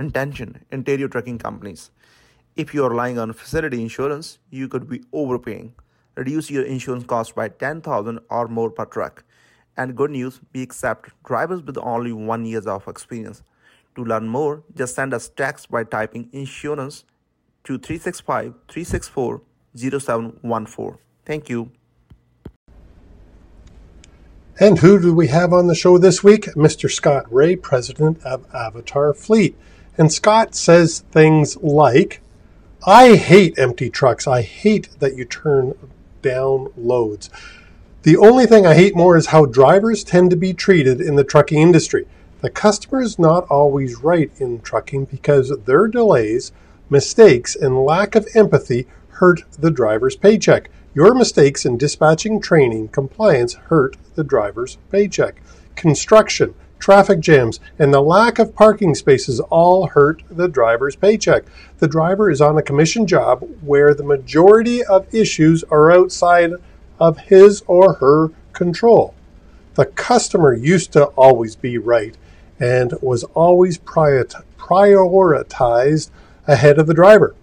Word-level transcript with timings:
intention 0.00 0.64
Ontario 0.72 1.08
trucking 1.08 1.38
companies. 1.38 1.90
If 2.56 2.74
you 2.74 2.84
are 2.84 2.90
relying 2.90 3.18
on 3.18 3.32
facility 3.32 3.80
insurance, 3.80 4.38
you 4.50 4.68
could 4.68 4.88
be 4.88 5.02
overpaying. 5.12 5.74
Reduce 6.16 6.50
your 6.50 6.64
insurance 6.64 7.04
cost 7.04 7.34
by 7.34 7.48
10000 7.48 8.18
or 8.28 8.48
more 8.48 8.70
per 8.70 8.84
truck. 8.84 9.24
And 9.76 9.96
good 9.96 10.10
news, 10.10 10.40
we 10.52 10.62
accept 10.62 11.10
drivers 11.24 11.62
with 11.62 11.78
only 11.78 12.12
one 12.12 12.44
years 12.44 12.66
of 12.66 12.88
experience. 12.88 13.42
To 13.96 14.04
learn 14.04 14.28
more, 14.28 14.62
just 14.74 14.94
send 14.94 15.14
us 15.14 15.28
text 15.28 15.70
by 15.70 15.84
typing 15.84 16.28
insurance 16.32 17.04
to 17.64 17.78
365 17.78 18.54
364 18.68 19.42
0714. 19.76 20.98
Thank 21.24 21.48
you. 21.48 21.70
And 24.58 24.78
who 24.78 25.00
do 25.00 25.14
we 25.14 25.28
have 25.28 25.54
on 25.54 25.68
the 25.68 25.74
show 25.74 25.96
this 25.96 26.22
week? 26.22 26.44
Mr. 26.54 26.90
Scott 26.90 27.24
Ray, 27.32 27.56
president 27.56 28.22
of 28.24 28.44
Avatar 28.54 29.14
Fleet. 29.14 29.56
And 30.00 30.10
Scott 30.10 30.54
says 30.54 31.00
things 31.12 31.58
like, 31.58 32.22
I 32.86 33.16
hate 33.16 33.58
empty 33.58 33.90
trucks. 33.90 34.26
I 34.26 34.40
hate 34.40 34.88
that 34.98 35.14
you 35.14 35.26
turn 35.26 35.74
down 36.22 36.72
loads. 36.74 37.28
The 38.04 38.16
only 38.16 38.46
thing 38.46 38.66
I 38.66 38.72
hate 38.72 38.96
more 38.96 39.18
is 39.18 39.26
how 39.26 39.44
drivers 39.44 40.02
tend 40.02 40.30
to 40.30 40.36
be 40.36 40.54
treated 40.54 41.02
in 41.02 41.16
the 41.16 41.22
trucking 41.22 41.60
industry. 41.60 42.06
The 42.40 42.48
customer 42.48 43.02
is 43.02 43.18
not 43.18 43.46
always 43.50 43.98
right 44.02 44.30
in 44.38 44.62
trucking 44.62 45.04
because 45.04 45.52
their 45.66 45.86
delays, 45.86 46.50
mistakes, 46.88 47.54
and 47.54 47.84
lack 47.84 48.14
of 48.14 48.26
empathy 48.34 48.86
hurt 49.10 49.42
the 49.58 49.70
driver's 49.70 50.16
paycheck. 50.16 50.70
Your 50.94 51.14
mistakes 51.14 51.66
in 51.66 51.76
dispatching, 51.76 52.40
training, 52.40 52.88
compliance 52.88 53.52
hurt 53.52 53.98
the 54.14 54.24
driver's 54.24 54.78
paycheck. 54.90 55.42
Construction, 55.76 56.54
traffic 56.80 57.20
jams, 57.20 57.60
and 57.78 57.94
the 57.94 58.00
lack 58.00 58.38
of 58.38 58.54
parking 58.54 58.94
spaces 58.94 59.38
all 59.38 59.86
hurt 59.86 60.22
the 60.30 60.48
driver's 60.48 60.96
paycheck. 60.96 61.44
The 61.78 61.86
driver 61.86 62.30
is 62.30 62.40
on 62.40 62.58
a 62.58 62.62
commission 62.62 63.06
job 63.06 63.48
where 63.60 63.94
the 63.94 64.02
majority 64.02 64.82
of 64.82 65.14
issues 65.14 65.62
are 65.64 65.92
outside 65.92 66.52
of 66.98 67.18
his 67.18 67.62
or 67.66 67.94
her 67.94 68.30
control. 68.52 69.14
The 69.74 69.86
customer 69.86 70.52
used 70.52 70.92
to 70.92 71.06
always 71.06 71.54
be 71.54 71.78
right 71.78 72.16
and 72.58 72.94
was 73.00 73.24
always 73.34 73.78
prioritized 73.78 76.10
ahead 76.46 76.78
of 76.78 76.86
the 76.86 76.94
driver. 76.94 77.34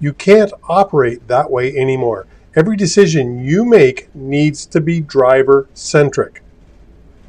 You 0.00 0.12
can't 0.12 0.52
operate 0.68 1.28
that 1.28 1.50
way 1.50 1.76
anymore. 1.76 2.26
Every 2.56 2.76
decision 2.76 3.44
you 3.44 3.64
make 3.64 4.12
needs 4.14 4.66
to 4.66 4.80
be 4.80 5.00
driver 5.00 5.68
centric. 5.72 6.42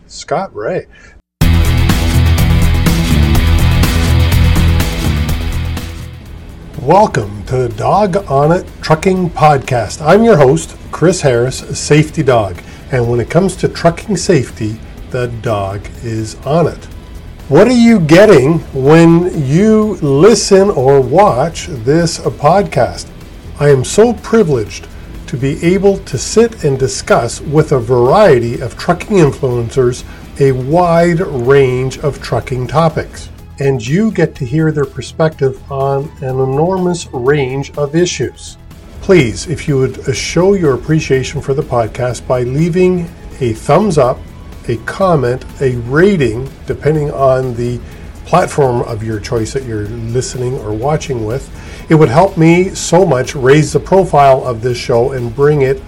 Scott 0.07 0.53
Ray. 0.55 0.87
Welcome 6.81 7.43
to 7.43 7.57
the 7.57 7.69
Dog 7.69 8.15
on 8.27 8.51
It 8.51 8.65
Trucking 8.81 9.29
Podcast. 9.29 10.01
I'm 10.03 10.23
your 10.23 10.37
host, 10.37 10.75
Chris 10.91 11.21
Harris, 11.21 11.59
Safety 11.79 12.23
Dog. 12.23 12.59
And 12.91 13.07
when 13.07 13.19
it 13.19 13.29
comes 13.29 13.55
to 13.57 13.67
trucking 13.67 14.17
safety, 14.17 14.79
the 15.11 15.27
dog 15.27 15.87
is 16.01 16.37
on 16.37 16.65
it. 16.65 16.83
What 17.49 17.67
are 17.67 17.71
you 17.71 17.99
getting 17.99 18.61
when 18.73 19.45
you 19.45 19.99
listen 20.01 20.71
or 20.71 20.99
watch 20.99 21.67
this 21.67 22.17
podcast? 22.17 23.07
I 23.59 23.69
am 23.69 23.85
so 23.85 24.13
privileged 24.13 24.87
to 25.27 25.37
be 25.37 25.63
able 25.63 25.99
to 25.99 26.17
sit 26.17 26.63
and 26.63 26.79
discuss 26.79 27.41
with 27.41 27.73
a 27.73 27.79
variety 27.79 28.59
of 28.59 28.75
trucking 28.75 29.17
influencers 29.17 30.03
a 30.39 30.51
wide 30.51 31.19
range 31.19 31.99
of 31.99 32.23
trucking 32.23 32.65
topics. 32.65 33.29
And 33.61 33.85
you 33.85 34.11
get 34.11 34.33
to 34.37 34.43
hear 34.43 34.71
their 34.71 34.85
perspective 34.85 35.71
on 35.71 36.09
an 36.23 36.39
enormous 36.39 37.05
range 37.13 37.69
of 37.77 37.95
issues. 37.95 38.57
Please, 39.01 39.45
if 39.45 39.67
you 39.67 39.77
would 39.77 39.99
uh, 39.99 40.13
show 40.13 40.53
your 40.53 40.73
appreciation 40.73 41.41
for 41.41 41.53
the 41.53 41.61
podcast 41.61 42.25
by 42.25 42.41
leaving 42.41 43.01
a 43.39 43.53
thumbs 43.53 43.99
up, 43.99 44.17
a 44.67 44.77
comment, 44.77 45.45
a 45.61 45.75
rating, 45.81 46.49
depending 46.65 47.11
on 47.11 47.53
the 47.53 47.79
platform 48.25 48.81
of 48.81 49.03
your 49.03 49.19
choice 49.19 49.53
that 49.53 49.63
you're 49.65 49.85
listening 49.85 50.55
or 50.61 50.73
watching 50.73 51.23
with, 51.23 51.47
it 51.87 51.93
would 51.93 52.09
help 52.09 52.39
me 52.39 52.69
so 52.69 53.05
much 53.05 53.35
raise 53.35 53.73
the 53.73 53.79
profile 53.79 54.43
of 54.43 54.63
this 54.63 54.77
show 54.77 55.11
and 55.11 55.35
bring 55.35 55.61
it 55.61 55.79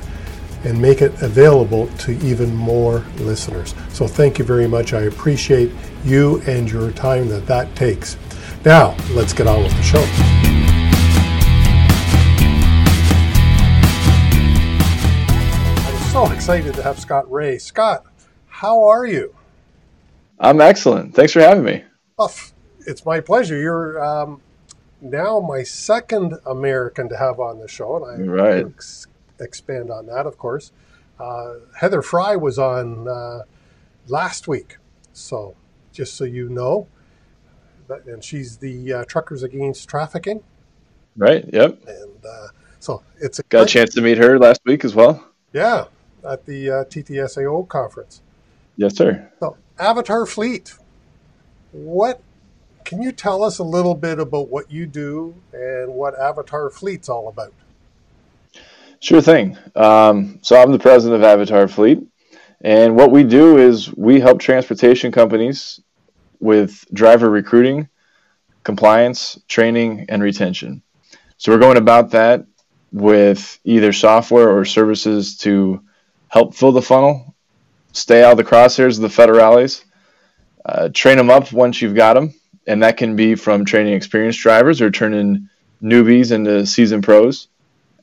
and 0.63 0.81
make 0.81 1.01
it 1.01 1.21
available 1.21 1.87
to 1.97 2.11
even 2.25 2.55
more 2.55 3.05
listeners. 3.17 3.75
So 3.89 4.07
thank 4.07 4.39
you 4.39 4.45
very 4.45 4.67
much. 4.67 4.93
I 4.93 5.01
appreciate 5.01 5.71
you 6.03 6.41
and 6.47 6.69
your 6.69 6.91
time 6.91 7.27
that 7.29 7.45
that 7.47 7.75
takes. 7.75 8.17
Now, 8.65 8.95
let's 9.11 9.33
get 9.33 9.47
on 9.47 9.63
with 9.63 9.75
the 9.75 9.83
show. 9.83 10.03
I'm 15.85 16.11
so 16.11 16.31
excited 16.31 16.73
to 16.75 16.83
have 16.83 16.99
Scott 16.99 17.29
Ray. 17.31 17.57
Scott, 17.57 18.05
how 18.47 18.83
are 18.83 19.05
you? 19.05 19.35
I'm 20.39 20.61
excellent. 20.61 21.13
Thanks 21.13 21.33
for 21.33 21.41
having 21.41 21.63
me. 21.63 21.83
Oh, 22.17 22.33
it's 22.85 23.05
my 23.05 23.19
pleasure. 23.19 23.57
You're 23.57 24.03
um, 24.03 24.41
now 25.01 25.39
my 25.39 25.63
second 25.63 26.35
American 26.45 27.09
to 27.09 27.17
have 27.17 27.39
on 27.39 27.59
the 27.59 27.67
show, 27.67 28.03
and 28.03 28.23
I'm 28.23 28.29
right. 28.29 28.65
Ex- 29.39 29.45
expand 29.45 29.91
on 29.91 30.05
that, 30.07 30.25
of 30.25 30.37
course. 30.37 30.71
Uh, 31.19 31.55
Heather 31.79 32.01
Fry 32.01 32.35
was 32.35 32.57
on 32.57 33.07
uh, 33.07 33.43
last 34.07 34.47
week, 34.47 34.77
so 35.13 35.55
just 35.91 36.15
so 36.15 36.23
you 36.23 36.49
know, 36.49 36.87
and 38.07 38.23
she's 38.23 38.57
the 38.57 38.93
uh, 38.93 39.05
Truckers 39.05 39.43
Against 39.43 39.87
Trafficking. 39.87 40.43
Right. 41.15 41.45
Yep. 41.53 41.83
And 41.87 42.25
uh, 42.25 42.47
so 42.79 43.03
it's 43.19 43.39
a 43.39 43.43
got 43.43 43.63
a 43.63 43.65
chance 43.67 43.93
to 43.93 44.01
meet 44.01 44.17
her 44.17 44.39
last 44.39 44.61
week 44.65 44.83
as 44.83 44.95
well. 44.95 45.23
Yeah, 45.53 45.85
at 46.27 46.45
the 46.45 46.69
uh, 46.69 46.83
TTSAO 46.85 47.67
conference. 47.67 48.21
Yes, 48.75 48.97
sir. 48.97 49.31
So 49.39 49.57
Avatar 49.77 50.25
Fleet, 50.25 50.73
what 51.71 52.21
can 52.83 53.01
you 53.01 53.11
tell 53.11 53.43
us 53.43 53.59
a 53.59 53.63
little 53.63 53.95
bit 53.95 54.19
about 54.19 54.49
what 54.49 54.71
you 54.71 54.85
do 54.85 55.35
and 55.53 55.93
what 55.93 56.17
Avatar 56.19 56.69
Fleet's 56.69 57.07
all 57.07 57.27
about? 57.27 57.53
Sure 59.03 59.19
thing. 59.19 59.57
Um, 59.75 60.39
so 60.43 60.55
I'm 60.55 60.71
the 60.71 60.79
president 60.79 61.21
of 61.21 61.29
Avatar 61.29 61.67
Fleet, 61.67 61.99
and 62.61 62.95
what 62.95 63.11
we 63.11 63.25
do 63.25 63.57
is 63.57 63.93
we 63.93 64.21
help 64.21 64.39
transportation 64.39 65.11
companies 65.11 65.81
with 66.39 66.85
driver 66.93 67.29
recruiting, 67.29 67.89
compliance, 68.63 69.37
training, 69.49 70.05
and 70.07 70.23
retention. 70.23 70.83
So 71.35 71.51
we're 71.51 71.59
going 71.59 71.75
about 71.75 72.11
that 72.11 72.45
with 72.93 73.59
either 73.65 73.91
software 73.91 74.49
or 74.49 74.63
services 74.63 75.35
to 75.39 75.83
help 76.29 76.55
fill 76.55 76.71
the 76.71 76.81
funnel, 76.81 77.35
stay 77.91 78.23
out 78.23 78.31
of 78.31 78.37
the 78.37 78.45
crosshairs 78.45 78.95
of 78.95 79.01
the 79.01 79.21
federales, 79.21 79.83
uh, 80.63 80.87
train 80.93 81.17
them 81.17 81.29
up 81.29 81.51
once 81.51 81.81
you've 81.81 81.93
got 81.93 82.13
them, 82.13 82.33
and 82.67 82.83
that 82.83 82.95
can 82.95 83.17
be 83.17 83.35
from 83.35 83.65
training 83.65 83.95
experienced 83.95 84.39
drivers 84.39 84.79
or 84.79 84.89
turning 84.89 85.49
newbies 85.81 86.31
into 86.31 86.65
seasoned 86.65 87.03
pros. 87.03 87.49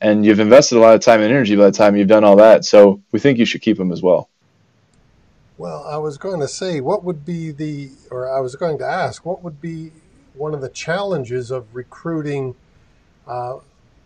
And 0.01 0.25
you've 0.25 0.41
invested 0.41 0.79
a 0.79 0.81
lot 0.81 0.95
of 0.95 1.01
time 1.01 1.21
and 1.21 1.31
energy 1.31 1.57
by 1.57 1.67
the 1.67 1.73
time 1.73 1.97
you've 1.97 2.09
done 2.09 2.25
all 2.25 2.37
that. 2.37 2.65
So 2.65 3.03
we 3.13 3.19
think 3.21 3.39
you 3.39 3.45
should 3.45 3.63
keep 3.63 3.77
them 3.77 3.93
as 3.93 4.03
well. 4.03 4.31
Well, 5.59 5.85
I 5.87 5.99
was 5.99 6.17
going 6.17 6.41
to 6.41 6.49
say, 6.49 6.81
what 6.81 7.05
would 7.05 7.27
be 7.27 7.51
the, 7.51 7.91
or 8.11 8.35
I 8.35 8.41
was 8.41 8.57
going 8.57 8.79
to 8.79 8.87
ask, 8.87 9.27
what 9.27 9.43
would 9.43 9.61
be 9.61 9.93
one 10.33 10.55
of 10.55 10.63
the 10.63 10.71
challenges 10.71 11.51
of 11.51 11.75
recruiting? 11.75 12.55
Uh, 13.27 13.59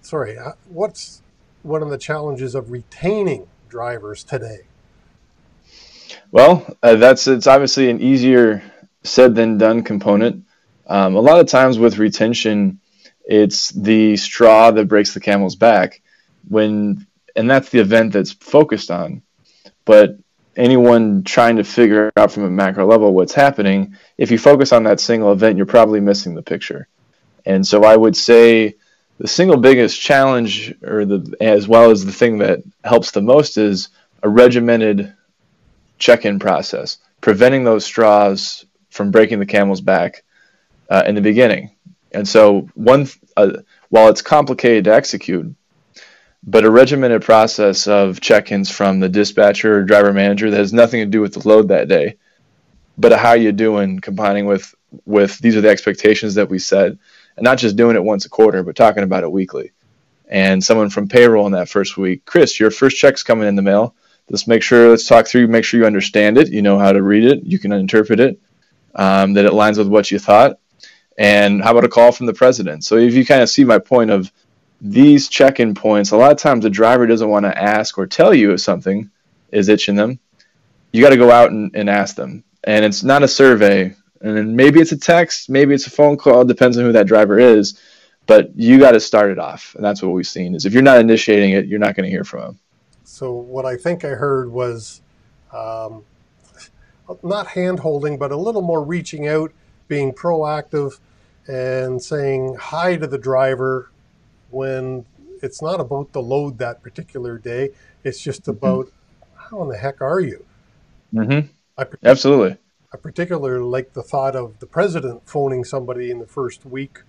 sorry, 0.03 0.37
uh, 0.37 0.53
what's 0.69 1.23
one 1.63 1.81
of 1.81 1.91
the 1.91 1.99
challenges 1.99 2.57
of 2.57 2.73
retaining 2.73 3.47
drivers 3.69 4.25
today? 4.25 4.63
Well, 6.33 6.67
uh, 6.83 6.97
that's 6.97 7.29
it's 7.29 7.47
obviously 7.47 7.89
an 7.89 8.01
easier 8.01 8.63
said 9.05 9.37
than 9.37 9.57
done 9.57 9.85
component. 9.85 10.45
Um, 10.89 11.15
a 11.15 11.21
lot 11.21 11.39
of 11.39 11.47
times 11.47 11.79
with 11.79 11.99
retention, 11.99 12.81
it's 13.25 13.71
the 13.71 14.17
straw 14.17 14.71
that 14.71 14.89
breaks 14.89 15.15
the 15.15 15.21
camel's 15.21 15.57
back 15.57 16.03
when, 16.49 17.07
and 17.37 17.51
that's 17.51 17.71
the 17.71 17.81
event 17.81 18.13
that's 18.13 18.33
focused 18.33 18.91
on. 18.91 19.23
But 19.85 20.19
anyone 20.57 21.25
trying 21.25 21.57
to 21.57 21.65
figure 21.65 22.13
out 22.17 22.33
from 22.33 22.45
a 22.45 22.51
macro 22.51 22.87
level 22.87 23.13
what's 23.15 23.35
happening, 23.35 23.97
if 24.19 24.31
you 24.31 24.39
focus 24.39 24.73
on 24.73 24.85
that 24.85 25.01
single 25.01 25.33
event, 25.33 25.57
you're 25.57 25.67
probably 25.67 26.01
missing 26.01 26.35
the 26.35 26.43
picture. 26.43 26.89
And 27.47 27.67
so 27.67 27.85
I 27.85 27.97
would 27.97 28.17
say 28.17 28.77
the 29.19 29.29
single 29.29 29.59
biggest 29.59 30.01
challenge, 30.01 30.75
or 30.83 31.05
the 31.05 31.37
as 31.41 31.69
well 31.69 31.91
as 31.91 32.05
the 32.05 32.13
thing 32.13 32.39
that 32.39 32.61
helps 32.85 33.11
the 33.11 33.23
most, 33.23 33.57
is 33.59 33.89
a 34.23 34.29
regimented 34.29 35.15
check-in 35.99 36.39
process, 36.39 36.99
preventing 37.21 37.65
those 37.65 37.85
straws 37.85 38.65
from 38.91 39.11
breaking 39.11 39.39
the 39.39 39.47
camel's 39.47 39.81
back 39.81 40.25
uh, 40.89 41.03
in 41.07 41.15
the 41.15 41.21
beginning. 41.21 41.74
And 42.15 42.27
so, 42.27 42.69
one 42.75 43.09
uh, 43.37 43.59
while 43.89 44.09
it's 44.09 44.23
complicated 44.23 44.85
to 44.85 44.95
execute, 44.95 45.55
but 46.47 46.65
a 46.65 46.71
regimented 46.71 47.23
process 47.23 47.87
of 47.87 48.21
check-ins 48.21 48.71
from 48.71 49.01
the 49.01 49.09
dispatcher 49.09 49.79
or 49.79 49.83
driver 49.83 50.13
manager 50.13 50.51
that 50.51 50.57
has 50.57 50.73
nothing 50.73 51.01
to 51.01 51.07
do 51.07 51.21
with 51.21 51.35
the 51.35 51.49
load 51.49 51.69
that 51.69 51.89
day, 51.89 52.17
but 52.97 53.13
how 53.13 53.33
you 53.33 53.51
doing, 53.53 54.01
combining 54.01 54.47
with 54.47 54.75
with 55.05 55.39
these 55.39 55.57
are 55.57 55.61
the 55.61 55.69
expectations 55.69 56.37
that 56.37 56.49
we 56.49 56.59
set, 56.59 56.87
and 56.87 57.43
not 57.43 57.59
just 57.59 57.77
doing 57.77 57.97
it 57.97 58.05
once 58.05 58.25
a 58.27 58.29
quarter, 58.29 58.63
but 58.63 58.77
talking 58.77 59.03
about 59.03 59.25
it 59.25 59.33
weekly. 59.33 59.73
And 60.29 60.63
someone 60.63 60.91
from 60.91 61.09
payroll 61.09 61.47
in 61.47 61.53
that 61.53 61.69
first 61.69 61.97
week, 61.97 62.25
Chris, 62.25 62.61
your 62.61 62.71
first 62.71 62.97
check's 62.97 63.25
coming 63.25 63.49
in 63.49 63.57
the 63.57 63.63
mail. 63.63 63.95
Let's 64.31 64.47
make 64.47 64.63
sure, 64.63 64.89
let's 64.89 65.07
talk 65.07 65.27
through, 65.27 65.49
make 65.49 65.65
sure 65.65 65.81
you 65.81 65.87
understand 65.87 66.39
it, 66.39 66.49
you 66.49 66.63
know 66.63 66.79
how 66.79 66.93
to 66.93 67.03
read 67.03 67.25
it, 67.25 67.45
you 67.45 67.59
can 67.59 67.73
interpret 67.73 68.21
it, 68.21 68.41
um, 68.95 69.35
that 69.35 69.45
it 69.45 69.53
lines 69.53 69.77
with 69.77 69.89
what 69.89 70.11
you 70.11 70.19
thought. 70.19 70.59
And 71.17 71.63
how 71.63 71.71
about 71.73 71.85
a 71.85 71.89
call 71.89 72.13
from 72.13 72.27
the 72.27 72.35
president? 72.35 72.85
So 72.85 72.97
if 72.97 73.15
you 73.15 73.25
kind 73.25 73.43
of 73.43 73.49
see 73.49 73.65
my 73.65 73.79
point 73.79 74.11
of 74.11 74.33
these 74.81 75.29
check-in 75.29 75.75
points, 75.75 76.11
a 76.11 76.17
lot 76.17 76.33
of 76.33 76.39
times 76.39 76.65
the 76.65 76.71
driver 76.71 77.07
doesn't 77.07 77.29
want 77.29 77.45
to 77.45 77.57
ask 77.57 77.97
or 77.97 78.07
tell 78.07 78.35
you 78.35 78.53
if 78.53 78.61
something 78.61 79.11
is 79.53 79.69
itching 79.69 79.95
them. 79.95 80.19
You 80.93 81.03
got 81.03 81.11
to 81.11 81.17
go 81.17 81.31
out 81.31 81.51
and, 81.51 81.75
and 81.75 81.89
ask 81.89 82.17
them. 82.17 82.45
And 82.65 82.85
it's 82.85 83.03
not 83.03 83.23
a 83.23 83.29
survey. 83.29 83.95
And 84.21 84.37
then 84.37 84.57
maybe 84.57 84.81
it's 84.81 84.93
a 84.93 84.97
text, 84.97 85.51
maybe 85.51 85.75
it's 85.75 85.87
a 85.87 85.91
phone 85.91 86.17
call, 86.17 86.45
depends 86.45 86.79
on 86.79 86.85
who 86.85 86.93
that 86.93 87.07
driver 87.07 87.39
is. 87.39 87.79
But 88.27 88.57
you 88.57 88.79
got 88.79 88.93
to 88.93 89.01
start 89.01 89.31
it 89.31 89.39
off. 89.39 89.75
And 89.75 89.85
that's 89.85 90.03
what 90.03 90.13
we've 90.13 90.27
seen 90.27 90.55
is 90.55 90.65
if 90.65 90.73
you're 90.73 90.83
not 90.83 90.99
initiating 90.99 91.51
it, 91.51 91.67
you're 91.67 91.79
not 91.79 91.95
going 91.95 92.05
to 92.05 92.11
hear 92.11 92.25
from 92.25 92.41
them. 92.41 92.59
So 93.05 93.33
what 93.33 93.67
I 93.67 93.77
think 93.77 94.05
I 94.05 94.11
heard 94.11 94.51
was 94.51 95.03
um, 95.53 96.05
not 97.23 97.49
hand 97.49 97.81
holding, 97.81 98.17
but 98.17 98.33
a 98.33 98.37
little 98.37 98.63
more 98.63 98.83
reaching 98.83 99.29
out, 99.29 99.53
being 99.89 100.13
proactive, 100.13 100.99
and 101.47 102.03
saying 102.03 102.57
hi 102.59 102.97
to 102.97 103.07
the 103.07 103.19
driver 103.19 103.91
when 104.51 105.05
it's 105.43 105.61
not 105.61 105.81
about 105.81 106.13
the 106.13 106.23
load 106.23 106.59
that 106.59 106.83
particular 106.83 107.39
day. 107.39 107.71
It's 108.03 108.21
just 108.21 108.43
mm-hmm. 108.43 108.51
about 108.53 108.93
how 109.37 109.63
in 109.63 109.69
the 109.69 109.77
heck 109.77 110.01
are 110.01 110.21
you? 110.21 110.45
Mm-hmm. 111.13 111.49
I 111.77 111.87
Absolutely. 112.03 112.57
I 112.93 112.97
particularly 112.97 113.65
like 113.65 113.93
the 113.93 114.03
thought 114.03 114.37
of 114.37 114.59
the 114.61 114.67
president 114.67 115.29
phoning 115.29 115.65
somebody 115.65 116.11
in 116.11 116.21
the 116.21 116.27
first 116.27 116.65
week 116.65 117.01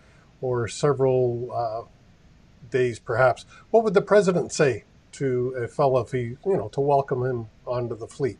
or 0.42 0.68
several 0.68 1.51
uh, 1.54 1.83
days, 2.72 3.00
perhaps. 3.00 3.45
What 3.69 3.83
would 3.83 3.94
the 3.94 4.01
president 4.01 4.51
say 4.51 4.83
to 5.13 5.50
a 5.51 5.68
fellow 5.68 6.01
if 6.01 6.12
he, 6.12 6.38
you 6.45 6.57
know, 6.57 6.69
to 6.69 6.81
welcome 6.81 7.24
him 7.24 7.48
onto 7.66 7.95
the 7.95 8.07
fleet? 8.07 8.39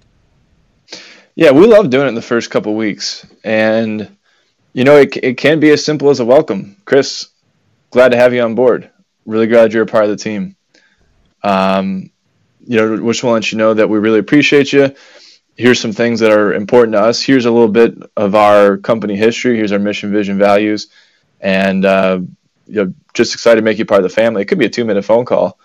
Yeah, 1.36 1.52
we 1.52 1.68
love 1.68 1.90
doing 1.90 2.06
it 2.06 2.10
in 2.10 2.16
the 2.16 2.22
first 2.22 2.50
couple 2.50 2.76
weeks, 2.76 3.26
and 3.44 4.16
you 4.76 4.84
know, 4.84 4.98
it 4.98 5.16
it 5.24 5.38
can 5.38 5.62
be 5.62 5.72
as 5.72 5.86
simple 5.86 6.10
as 6.10 6.20
a 6.20 6.26
welcome. 6.26 6.76
Chris, 6.84 7.30
glad 7.92 8.10
to 8.10 8.18
have 8.18 8.34
you 8.34 8.42
on 8.42 8.56
board. 8.56 8.90
Really 9.26 9.48
glad 9.48 9.72
you're 9.72 9.84
a 9.84 9.88
part 9.88 10.04
of 10.04 10.10
the 10.10 10.18
team. 10.18 10.58
Um, 11.42 12.12
you 12.60 12.76
know, 12.76 13.02
wish 13.02 13.22
to 13.22 13.30
let 13.30 13.54
you 13.54 13.58
know 13.58 13.74
that 13.74 13.88
we 13.88 14.00
really 14.00 14.20
appreciate 14.20 14.74
you. 14.74 14.94
Here's 15.56 15.80
some 15.80 15.94
things 15.94 16.20
that 16.20 16.34
are 16.34 16.54
important 16.54 16.92
to 16.92 17.00
us. 17.00 17.22
Here's 17.22 17.46
a 17.46 17.52
little 17.52 17.70
bit 17.70 17.96
of 18.18 18.36
our 18.36 18.76
company 18.76 19.16
history. 19.16 19.56
Here's 19.56 19.72
our 19.72 19.80
mission, 19.80 20.12
vision, 20.12 20.38
values, 20.38 20.88
and 21.40 21.86
uh, 21.86 22.20
you 22.68 22.84
know, 22.84 22.94
just 23.14 23.34
excited 23.34 23.62
to 23.62 23.64
make 23.64 23.80
you 23.80 23.86
part 23.86 24.04
of 24.04 24.10
the 24.10 24.14
family. 24.14 24.42
It 24.42 24.50
could 24.50 24.60
be 24.60 24.66
a 24.66 24.70
two 24.70 24.84
minute 24.84 25.06
phone 25.06 25.24
call, 25.24 25.58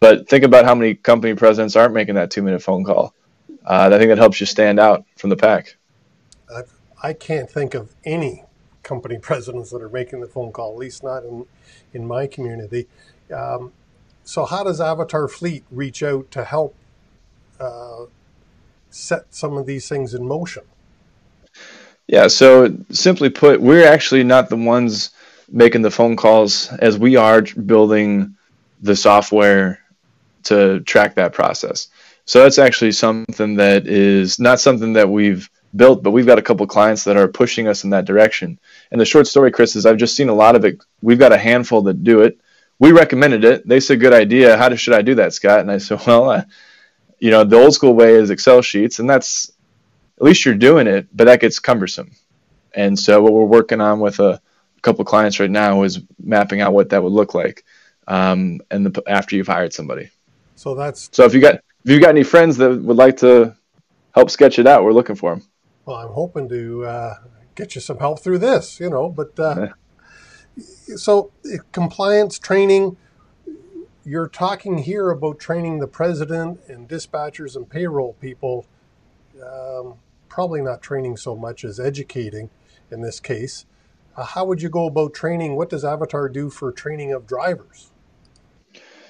but 0.00 0.30
think 0.30 0.44
about 0.44 0.64
how 0.64 0.74
many 0.74 0.94
company 0.94 1.34
presidents 1.34 1.76
aren't 1.76 1.92
making 1.92 2.14
that 2.14 2.30
two 2.30 2.42
minute 2.42 2.62
phone 2.62 2.84
call. 2.84 3.12
Uh, 3.66 3.90
I 3.92 3.98
think 3.98 4.08
that 4.08 4.16
helps 4.16 4.40
you 4.40 4.46
stand 4.46 4.80
out 4.80 5.04
from 5.18 5.28
the 5.28 5.36
pack. 5.36 5.76
I 7.02 7.12
can 7.12 7.40
not 7.40 7.50
think 7.50 7.74
of 7.74 7.94
any 8.04 8.45
company 8.86 9.18
presidents 9.20 9.70
that 9.70 9.82
are 9.82 9.90
making 9.90 10.20
the 10.20 10.28
phone 10.28 10.52
call, 10.52 10.72
at 10.72 10.78
least 10.78 11.02
not 11.02 11.24
in, 11.24 11.44
in 11.92 12.06
my 12.06 12.26
community. 12.26 12.86
Um, 13.34 13.72
so, 14.24 14.44
how 14.44 14.64
does 14.64 14.80
Avatar 14.80 15.28
Fleet 15.28 15.64
reach 15.70 16.02
out 16.02 16.30
to 16.30 16.44
help 16.44 16.74
uh, 17.60 18.06
set 18.90 19.26
some 19.34 19.56
of 19.56 19.66
these 19.66 19.88
things 19.88 20.14
in 20.14 20.26
motion? 20.26 20.64
Yeah, 22.06 22.28
so 22.28 22.76
simply 22.90 23.30
put, 23.30 23.60
we're 23.60 23.86
actually 23.86 24.22
not 24.22 24.48
the 24.48 24.56
ones 24.56 25.10
making 25.48 25.82
the 25.82 25.90
phone 25.90 26.16
calls 26.16 26.72
as 26.78 26.98
we 26.98 27.16
are 27.16 27.42
building 27.42 28.36
the 28.80 28.96
software 28.96 29.80
to 30.44 30.80
track 30.80 31.16
that 31.16 31.32
process. 31.32 31.88
So 32.24 32.42
that's 32.42 32.58
actually 32.58 32.92
something 32.92 33.56
that 33.56 33.86
is 33.86 34.38
not 34.38 34.60
something 34.60 34.94
that 34.94 35.08
we've 35.08 35.48
built, 35.76 36.02
but 36.02 36.10
we've 36.10 36.26
got 36.26 36.38
a 36.38 36.42
couple 36.42 36.66
clients 36.66 37.04
that 37.04 37.16
are 37.16 37.28
pushing 37.28 37.68
us 37.68 37.84
in 37.84 37.90
that 37.90 38.04
direction. 38.04 38.58
And 38.90 39.00
the 39.00 39.04
short 39.04 39.26
story, 39.26 39.50
Chris, 39.50 39.76
is 39.76 39.86
I've 39.86 39.96
just 39.96 40.16
seen 40.16 40.28
a 40.28 40.34
lot 40.34 40.56
of 40.56 40.64
it. 40.64 40.82
We've 41.02 41.18
got 41.18 41.32
a 41.32 41.38
handful 41.38 41.82
that 41.82 42.04
do 42.04 42.22
it 42.22 42.38
we 42.78 42.92
recommended 42.92 43.44
it. 43.44 43.66
They 43.66 43.80
said, 43.80 44.00
good 44.00 44.12
idea. 44.12 44.56
How 44.56 44.74
should 44.74 44.94
I 44.94 45.02
do 45.02 45.14
that, 45.16 45.32
Scott? 45.32 45.60
And 45.60 45.70
I 45.70 45.78
said, 45.78 46.00
well, 46.06 46.30
uh, 46.30 46.44
you 47.18 47.30
know, 47.30 47.44
the 47.44 47.56
old 47.56 47.74
school 47.74 47.94
way 47.94 48.14
is 48.14 48.30
Excel 48.30 48.62
sheets, 48.62 48.98
and 48.98 49.08
that's 49.08 49.52
at 50.18 50.22
least 50.22 50.44
you're 50.44 50.54
doing 50.54 50.86
it, 50.86 51.08
but 51.14 51.24
that 51.24 51.40
gets 51.40 51.58
cumbersome. 51.58 52.10
And 52.74 52.98
so 52.98 53.22
what 53.22 53.32
we're 53.32 53.44
working 53.44 53.80
on 53.80 54.00
with 54.00 54.18
a, 54.20 54.32
a 54.32 54.80
couple 54.82 55.04
clients 55.04 55.40
right 55.40 55.50
now 55.50 55.82
is 55.82 56.00
mapping 56.22 56.60
out 56.60 56.74
what 56.74 56.90
that 56.90 57.02
would 57.02 57.12
look 57.12 57.34
like, 57.34 57.64
um, 58.06 58.60
and 58.70 58.86
the, 58.86 59.02
after 59.08 59.36
you've 59.36 59.46
hired 59.46 59.72
somebody. 59.72 60.10
So 60.56 60.74
that's 60.74 61.08
so 61.12 61.24
if 61.24 61.34
you 61.34 61.40
got 61.40 61.56
if 61.84 61.90
you 61.90 62.00
got 62.00 62.10
any 62.10 62.22
friends 62.22 62.56
that 62.58 62.70
would 62.70 62.96
like 62.96 63.18
to 63.18 63.54
help 64.14 64.30
sketch 64.30 64.58
it 64.58 64.66
out, 64.66 64.84
we're 64.84 64.92
looking 64.92 65.16
for 65.16 65.34
them. 65.34 65.44
Well, 65.86 65.96
I'm 65.96 66.12
hoping 66.12 66.48
to 66.50 66.84
uh, 66.84 67.14
get 67.54 67.74
you 67.74 67.80
some 67.80 67.98
help 67.98 68.20
through 68.20 68.38
this, 68.38 68.78
you 68.80 68.90
know, 68.90 69.08
but. 69.08 69.38
Uh, 69.38 69.68
so 70.96 71.30
compliance 71.72 72.38
training 72.38 72.96
you're 74.06 74.28
talking 74.28 74.78
here 74.78 75.10
about 75.10 75.40
training 75.40 75.80
the 75.80 75.88
president 75.88 76.60
and 76.68 76.88
dispatchers 76.88 77.56
and 77.56 77.68
payroll 77.68 78.12
people. 78.20 78.64
Um, 79.44 79.94
probably 80.28 80.62
not 80.62 80.80
training 80.80 81.16
so 81.16 81.34
much 81.34 81.64
as 81.64 81.80
educating 81.80 82.48
in 82.92 83.00
this 83.00 83.18
case. 83.18 83.66
Uh, 84.16 84.22
how 84.22 84.44
would 84.44 84.62
you 84.62 84.68
go 84.68 84.86
about 84.86 85.12
training? 85.12 85.56
What 85.56 85.70
does 85.70 85.84
avatar 85.84 86.28
do 86.28 86.50
for 86.50 86.70
training 86.70 87.12
of 87.12 87.26
drivers? 87.26 87.90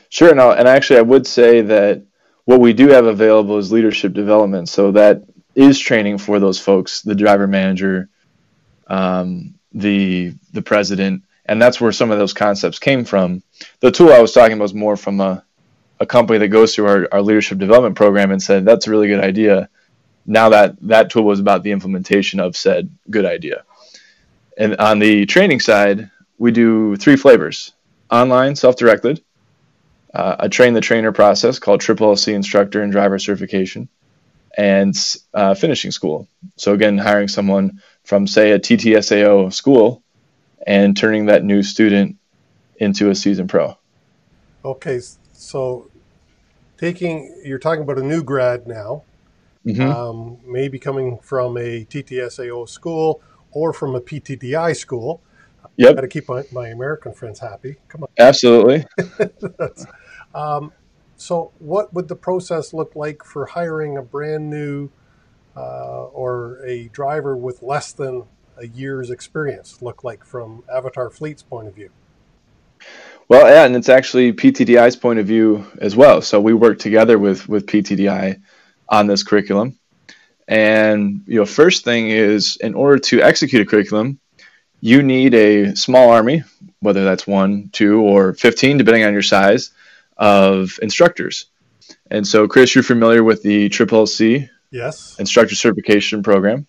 Sure. 0.08 0.34
No 0.34 0.50
and 0.52 0.66
actually 0.66 0.98
i 0.98 1.02
would 1.02 1.26
say 1.26 1.60
that 1.60 2.02
what 2.46 2.60
we 2.60 2.72
do 2.72 2.88
have 2.88 3.04
available 3.04 3.58
is 3.58 3.70
leadership 3.70 4.14
development. 4.14 4.68
So 4.70 4.92
that 4.92 5.24
is 5.56 5.80
training 5.80 6.18
for 6.18 6.38
those 6.38 6.60
folks 6.60 7.02
the 7.02 7.14
driver 7.14 7.48
manager 7.48 8.08
um, 8.86 9.54
the 9.72 10.32
the 10.52 10.62
president 10.62 11.24
and 11.46 11.62
that's 11.62 11.80
where 11.80 11.92
some 11.92 12.10
of 12.10 12.18
those 12.18 12.32
concepts 12.32 12.78
came 12.78 13.04
from. 13.04 13.42
The 13.80 13.90
tool 13.90 14.12
I 14.12 14.20
was 14.20 14.32
talking 14.32 14.54
about 14.54 14.64
was 14.64 14.74
more 14.74 14.96
from 14.96 15.20
a, 15.20 15.44
a 16.00 16.06
company 16.06 16.38
that 16.40 16.48
goes 16.48 16.74
through 16.74 16.88
our, 16.88 17.08
our 17.12 17.22
leadership 17.22 17.58
development 17.58 17.96
program 17.96 18.32
and 18.32 18.42
said 18.42 18.64
that's 18.64 18.86
a 18.86 18.90
really 18.90 19.08
good 19.08 19.22
idea. 19.22 19.68
Now 20.26 20.48
that 20.50 20.76
that 20.82 21.10
tool 21.10 21.22
was 21.22 21.40
about 21.40 21.62
the 21.62 21.70
implementation 21.70 22.40
of 22.40 22.56
said 22.56 22.90
good 23.08 23.24
idea. 23.24 23.64
And 24.58 24.76
on 24.76 24.98
the 24.98 25.26
training 25.26 25.60
side, 25.60 26.10
we 26.38 26.50
do 26.50 26.96
three 26.96 27.16
flavors: 27.16 27.72
online, 28.10 28.56
self-directed, 28.56 29.22
uh, 30.12 30.36
a 30.40 30.48
train 30.48 30.74
the 30.74 30.80
trainer 30.80 31.12
process 31.12 31.58
called 31.60 31.80
Triple 31.80 32.12
LC 32.12 32.34
instructor 32.34 32.82
and 32.82 32.90
driver 32.90 33.18
certification, 33.18 33.88
and 34.56 34.96
uh, 35.34 35.54
finishing 35.54 35.90
school. 35.90 36.28
So 36.56 36.72
again, 36.72 36.98
hiring 36.98 37.28
someone 37.28 37.82
from 38.04 38.26
say 38.26 38.52
a 38.52 38.58
TTSAO 38.58 39.52
school 39.52 40.02
and 40.66 40.96
turning 40.96 41.26
that 41.26 41.44
new 41.44 41.62
student 41.62 42.16
into 42.78 43.10
a 43.10 43.14
season 43.14 43.48
pro. 43.48 43.76
Okay, 44.64 45.00
so 45.32 45.90
taking 46.78 47.40
you're 47.44 47.58
talking 47.58 47.82
about 47.82 47.98
a 47.98 48.02
new 48.02 48.22
grad 48.22 48.66
now, 48.66 49.02
mm-hmm. 49.64 49.82
um, 49.82 50.38
maybe 50.44 50.78
coming 50.78 51.18
from 51.18 51.56
a 51.56 51.84
TTSAO 51.84 52.68
school 52.68 53.20
or 53.52 53.72
from 53.72 53.94
a 53.94 54.00
PTDI 54.00 54.76
school. 54.76 55.22
Yep. 55.76 55.94
Got 55.94 56.00
to 56.00 56.08
keep 56.08 56.28
my, 56.28 56.44
my 56.52 56.68
American 56.68 57.12
friends 57.12 57.38
happy. 57.38 57.76
Come 57.88 58.04
on. 58.04 58.08
Absolutely. 58.18 58.86
um, 60.34 60.72
so, 61.16 61.52
what 61.58 61.94
would 61.94 62.08
the 62.08 62.16
process 62.16 62.72
look 62.72 62.94
like 62.94 63.24
for 63.24 63.46
hiring 63.46 63.96
a 63.96 64.02
brand 64.02 64.50
new 64.50 64.90
uh, 65.56 66.04
or 66.06 66.60
a 66.64 66.88
driver 66.88 67.36
with 67.36 67.62
less 67.62 67.92
than 67.92 68.24
a 68.58 68.66
year's 68.66 69.10
experience 69.10 69.80
look 69.82 70.04
like 70.04 70.24
from 70.24 70.62
Avatar 70.72 71.10
Fleet's 71.10 71.42
point 71.42 71.68
of 71.68 71.74
view? 71.74 71.90
Well, 73.28 73.48
yeah, 73.48 73.64
and 73.64 73.74
it's 73.74 73.88
actually 73.88 74.32
PTDI's 74.32 74.94
point 74.96 75.18
of 75.18 75.26
view 75.26 75.66
as 75.78 75.96
well. 75.96 76.22
So 76.22 76.40
we 76.40 76.54
work 76.54 76.78
together 76.78 77.18
with 77.18 77.48
with 77.48 77.66
PTDI 77.66 78.40
on 78.88 79.06
this 79.06 79.22
curriculum. 79.22 79.78
And 80.46 81.22
you 81.26 81.40
know, 81.40 81.46
first 81.46 81.84
thing 81.84 82.08
is 82.08 82.56
in 82.56 82.74
order 82.74 82.98
to 82.98 83.22
execute 83.22 83.62
a 83.62 83.66
curriculum, 83.66 84.20
you 84.80 85.02
need 85.02 85.34
a 85.34 85.74
small 85.74 86.10
army, 86.10 86.44
whether 86.80 87.04
that's 87.04 87.26
one, 87.26 87.70
two, 87.72 88.00
or 88.02 88.34
fifteen, 88.34 88.76
depending 88.76 89.04
on 89.04 89.12
your 89.12 89.22
size, 89.22 89.72
of 90.16 90.78
instructors. 90.82 91.46
And 92.10 92.26
so, 92.26 92.48
Chris, 92.48 92.74
you're 92.74 92.84
familiar 92.84 93.22
with 93.22 93.42
the 93.42 93.68
Triple 93.68 94.04
LC 94.04 94.48
yes 94.70 95.16
instructor 95.18 95.54
certification 95.54 96.22
program. 96.22 96.66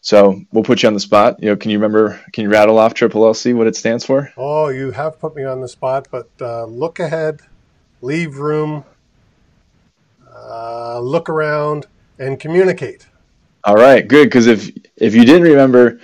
So 0.00 0.42
we'll 0.52 0.64
put 0.64 0.82
you 0.82 0.88
on 0.88 0.94
the 0.94 1.00
spot. 1.00 1.40
You 1.40 1.50
know, 1.50 1.56
can 1.56 1.70
you 1.70 1.78
remember? 1.78 2.20
Can 2.32 2.44
you 2.44 2.50
rattle 2.50 2.78
off 2.78 2.94
Triple 2.94 3.22
LC 3.22 3.54
what 3.54 3.68
it 3.68 3.76
stands 3.76 4.04
for? 4.04 4.32
Oh, 4.36 4.68
you 4.68 4.90
have 4.90 5.20
put 5.20 5.36
me 5.36 5.44
on 5.44 5.60
the 5.60 5.68
spot, 5.68 6.08
but 6.10 6.28
uh, 6.40 6.64
look 6.64 6.98
ahead, 6.98 7.40
leave 8.00 8.38
room, 8.38 8.84
uh, 10.34 10.98
look 10.98 11.28
around, 11.28 11.86
and 12.18 12.38
communicate. 12.40 13.06
All 13.62 13.76
right, 13.76 14.06
good. 14.06 14.24
Because 14.24 14.48
if 14.48 14.72
if 14.96 15.14
you 15.14 15.24
didn't 15.24 15.48
remember, 15.48 16.00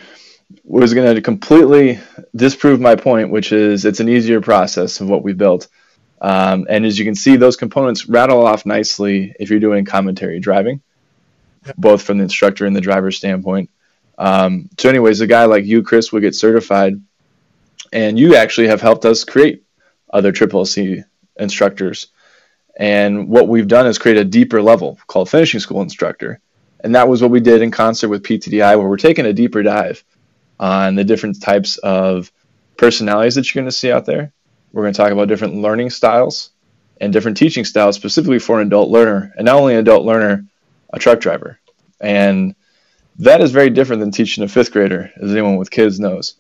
was 0.63 0.95
going 0.95 1.17
to 1.17 1.21
completely 1.21 1.99
disprove 2.37 2.81
my 2.81 2.95
point, 2.95 3.31
which 3.31 3.51
is 3.51 3.85
it's 3.85 4.01
an 4.01 4.09
easier 4.09 4.41
process 4.41 5.01
of 5.01 5.09
what 5.09 5.25
we 5.25 5.33
built. 5.33 5.67
Um, 6.21 6.67
and 6.69 6.85
as 6.85 6.99
you 6.99 7.05
can 7.05 7.15
see, 7.15 7.37
those 7.37 7.57
components 7.57 8.09
rattle 8.09 8.45
off 8.45 8.67
nicely 8.67 9.35
if 9.39 9.51
you're 9.51 9.61
doing 9.61 9.85
commentary 9.85 10.41
driving, 10.41 10.83
both 11.77 12.03
from 12.03 12.19
the 12.19 12.25
instructor 12.25 12.67
and 12.67 12.75
the 12.75 12.81
driver 12.81 13.11
standpoint. 13.11 13.71
Um, 14.19 14.69
so, 14.79 14.89
anyways, 14.89 15.21
a 15.21 15.27
guy 15.27 15.45
like 15.45 15.65
you, 15.65 15.83
Chris, 15.83 16.13
would 16.13 16.23
get 16.23 16.35
certified, 16.35 17.01
and 17.93 18.19
you 18.19 18.35
actually 18.35 18.69
have 18.69 18.81
helped 18.81 19.05
us 19.05 19.25
create 19.25 19.63
other 20.13 20.33
Triple 20.33 20.63
LC 20.63 21.05
instructors. 21.39 22.09
And 22.77 23.29
what 23.29 23.49
we've 23.49 23.69
done 23.69 23.87
is 23.87 23.99
create 23.99 24.19
a 24.19 24.25
deeper 24.25 24.63
level 24.63 24.99
called 25.07 25.31
finishing 25.31 25.61
school 25.61 25.83
instructor. 25.83 26.41
And 26.81 26.95
that 26.95 27.09
was 27.09 27.21
what 27.21 27.31
we 27.31 27.41
did 27.41 27.63
in 27.63 27.71
concert 27.71 28.09
with 28.09 28.23
PTDI, 28.23 28.79
where 28.79 28.89
we're 28.89 28.97
taking 28.97 29.27
a 29.27 29.33
deeper 29.33 29.63
dive 29.63 30.05
on 30.61 30.95
the 30.95 31.05
different 31.05 31.41
types 31.41 31.77
of 31.79 32.31
personalities 32.77 33.35
that 33.35 33.53
you're 33.53 33.61
going 33.61 33.71
to 33.71 33.77
see 33.77 33.91
out 33.91 34.07
there. 34.07 34.33
We're 34.73 34.83
going 34.83 34.95
to 34.95 34.97
talk 34.97 35.13
about 35.13 35.29
different 35.29 35.57
learning 35.57 35.91
styles 35.91 36.51
and 37.01 37.13
different 37.13 37.37
teaching 37.37 37.65
styles 37.65 37.97
specifically 37.97 38.39
for 38.39 38.61
an 38.61 38.67
adult 38.67 38.91
learner, 38.91 39.33
and 39.37 39.47
not 39.47 39.57
only 39.57 39.75
an 39.75 39.81
adult 39.81 40.05
learner, 40.05 40.45
a 40.93 40.99
truck 40.99 41.21
driver. 41.21 41.59
And 42.01 42.55
that 43.21 43.41
is 43.41 43.51
very 43.51 43.71
different 43.71 44.01
than 44.01 44.11
teaching 44.11 44.45
a 44.45 44.49
fifth 44.49 44.73
grader, 44.73 45.11
as 45.21 45.33
anyone 45.33 45.57
with 45.57 45.71
kids 45.71 45.99
knows. 45.99 46.35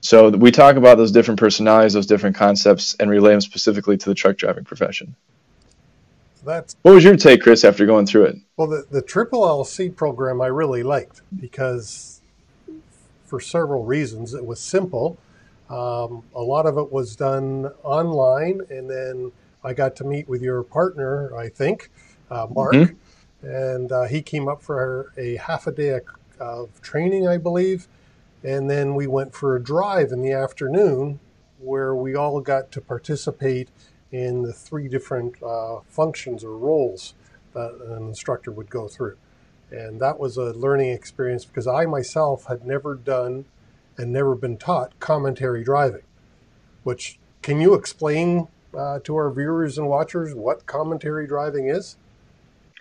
So 0.00 0.28
we 0.30 0.50
talk 0.50 0.76
about 0.76 0.98
those 0.98 1.12
different 1.12 1.40
personalities, 1.40 1.94
those 1.94 2.06
different 2.06 2.36
concepts, 2.36 2.94
and 3.00 3.10
relay 3.10 3.32
them 3.32 3.40
specifically 3.40 3.96
to 3.96 4.08
the 4.08 4.14
truck 4.14 4.36
driving 4.36 4.64
profession. 4.64 5.16
That's 6.44 6.76
what 6.82 6.94
was 6.94 7.04
your 7.04 7.16
take, 7.16 7.40
Chris, 7.40 7.64
after 7.64 7.86
going 7.86 8.04
through 8.04 8.24
it? 8.24 8.36
Well, 8.58 8.68
the, 8.68 8.86
the 8.90 9.00
Triple 9.00 9.42
LC 9.42 9.94
program 9.94 10.42
I 10.42 10.48
really 10.48 10.82
liked 10.82 11.22
because 11.40 12.14
for 13.34 13.40
several 13.40 13.84
reasons. 13.84 14.32
It 14.32 14.46
was 14.46 14.60
simple. 14.60 15.18
Um, 15.70 16.22
a 16.34 16.42
lot 16.42 16.66
of 16.66 16.76
it 16.78 16.92
was 16.92 17.16
done 17.16 17.66
online, 17.82 18.60
and 18.68 18.88
then 18.88 19.32
I 19.62 19.72
got 19.72 19.96
to 19.96 20.04
meet 20.04 20.28
with 20.28 20.42
your 20.42 20.62
partner, 20.62 21.34
I 21.36 21.48
think, 21.48 21.90
uh, 22.30 22.46
Mark, 22.54 22.74
mm-hmm. 22.74 23.46
and 23.46 23.90
uh, 23.90 24.04
he 24.04 24.20
came 24.20 24.46
up 24.48 24.62
for 24.62 25.12
a 25.16 25.36
half 25.36 25.66
a 25.66 25.72
day 25.72 26.00
of 26.38 26.80
training, 26.82 27.26
I 27.26 27.38
believe, 27.38 27.88
and 28.42 28.68
then 28.68 28.94
we 28.94 29.06
went 29.06 29.34
for 29.34 29.56
a 29.56 29.62
drive 29.62 30.12
in 30.12 30.20
the 30.20 30.32
afternoon 30.32 31.18
where 31.58 31.94
we 31.94 32.14
all 32.14 32.40
got 32.40 32.70
to 32.72 32.80
participate 32.80 33.70
in 34.12 34.42
the 34.42 34.52
three 34.52 34.86
different 34.86 35.42
uh, 35.42 35.80
functions 35.88 36.44
or 36.44 36.56
roles 36.56 37.14
that 37.54 37.72
an 37.86 38.06
instructor 38.06 38.52
would 38.52 38.68
go 38.68 38.86
through. 38.86 39.16
And 39.70 40.00
that 40.00 40.18
was 40.18 40.36
a 40.36 40.52
learning 40.52 40.90
experience 40.90 41.44
because 41.44 41.66
I 41.66 41.86
myself 41.86 42.44
had 42.46 42.66
never 42.66 42.94
done 42.94 43.46
and 43.96 44.12
never 44.12 44.34
been 44.34 44.56
taught 44.56 44.98
commentary 45.00 45.64
driving. 45.64 46.02
Which 46.82 47.18
can 47.42 47.60
you 47.60 47.74
explain 47.74 48.48
uh, 48.76 49.00
to 49.04 49.16
our 49.16 49.30
viewers 49.30 49.78
and 49.78 49.88
watchers 49.88 50.34
what 50.34 50.66
commentary 50.66 51.26
driving 51.26 51.68
is? 51.68 51.96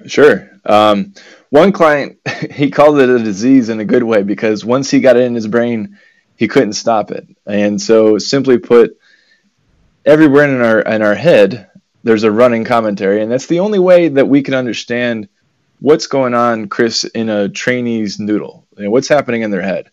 Sure. 0.08 0.50
Um, 0.66 1.14
one 1.50 1.72
client, 1.72 2.18
he 2.52 2.72
called 2.72 3.00
it 3.00 3.10
a 3.10 3.20
disease 3.20 3.70
in 3.70 3.80
a 3.80 3.86
good 3.86 4.04
way 4.04 4.24
because 4.24 4.66
once 4.66 4.90
he 4.90 5.00
got 5.00 5.18
it 5.18 5.24
in 5.24 5.36
his 5.36 5.48
brain, 5.48 5.98
he 6.36 6.48
couldn't 6.48 6.74
stop 6.74 7.12
it. 7.12 7.28
And 7.46 7.82
so, 7.82 8.18
simply 8.18 8.58
put, 8.58 8.98
everywhere 10.06 10.46
in 10.46 10.62
our 10.62 10.82
in 10.82 11.02
our 11.02 11.16
head, 11.16 11.70
there's 12.04 12.24
a 12.24 12.32
running 12.32 12.66
commentary, 12.66 13.22
and 13.22 13.32
that's 13.32 13.48
the 13.48 13.60
only 13.60 13.80
way 13.80 14.10
that 14.10 14.28
we 14.28 14.42
can 14.42 14.54
understand 14.54 15.30
what's 15.80 16.08
going 16.08 16.34
on, 16.34 16.68
Chris, 16.68 17.04
in 17.04 17.30
a 17.30 17.50
trainee's 17.50 18.20
noodle. 18.20 18.68
You 18.78 18.86
know, 18.86 18.92
what's 18.92 19.08
happening 19.08 19.42
in 19.42 19.52
their 19.52 19.62
head? 19.62 19.92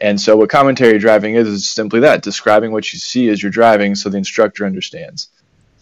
And 0.00 0.20
so, 0.20 0.36
what 0.36 0.48
commentary 0.48 0.98
driving 0.98 1.34
is 1.34 1.48
is 1.48 1.68
simply 1.68 2.00
that 2.00 2.22
describing 2.22 2.70
what 2.70 2.92
you 2.92 2.98
see 2.98 3.28
as 3.28 3.42
you're 3.42 3.50
driving 3.50 3.94
so 3.94 4.08
the 4.08 4.18
instructor 4.18 4.64
understands. 4.64 5.28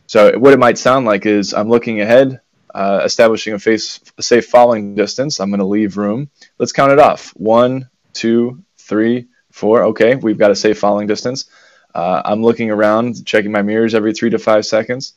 So, 0.07 0.39
what 0.39 0.53
it 0.53 0.59
might 0.59 0.79
sound 0.79 1.05
like 1.05 1.27
is 1.27 1.53
I'm 1.53 1.69
looking 1.69 2.01
ahead, 2.01 2.41
uh, 2.75 3.03
establishing 3.05 3.53
a, 3.53 3.59
face, 3.59 4.01
a 4.17 4.23
safe 4.23 4.47
following 4.47 4.95
distance. 4.95 5.39
I'm 5.39 5.51
going 5.51 5.61
to 5.61 5.67
leave 5.67 5.97
room. 5.97 6.31
Let's 6.59 6.73
count 6.73 6.93
it 6.93 6.99
off 6.99 7.31
one, 7.31 7.91
two, 8.13 8.63
three, 8.79 9.27
four. 9.51 9.83
Okay, 9.85 10.15
we've 10.15 10.39
got 10.39 10.51
a 10.51 10.57
safe 10.57 10.79
following 10.79 11.07
distance. 11.07 11.47
Uh, 11.95 12.23
I'm 12.25 12.43
looking 12.43 12.71
around, 12.71 13.27
checking 13.27 13.53
my 13.53 13.63
mirrors 13.63 13.95
every 13.95 14.13
three 14.15 14.31
to 14.31 14.39
five 14.39 14.65
seconds. 14.65 15.15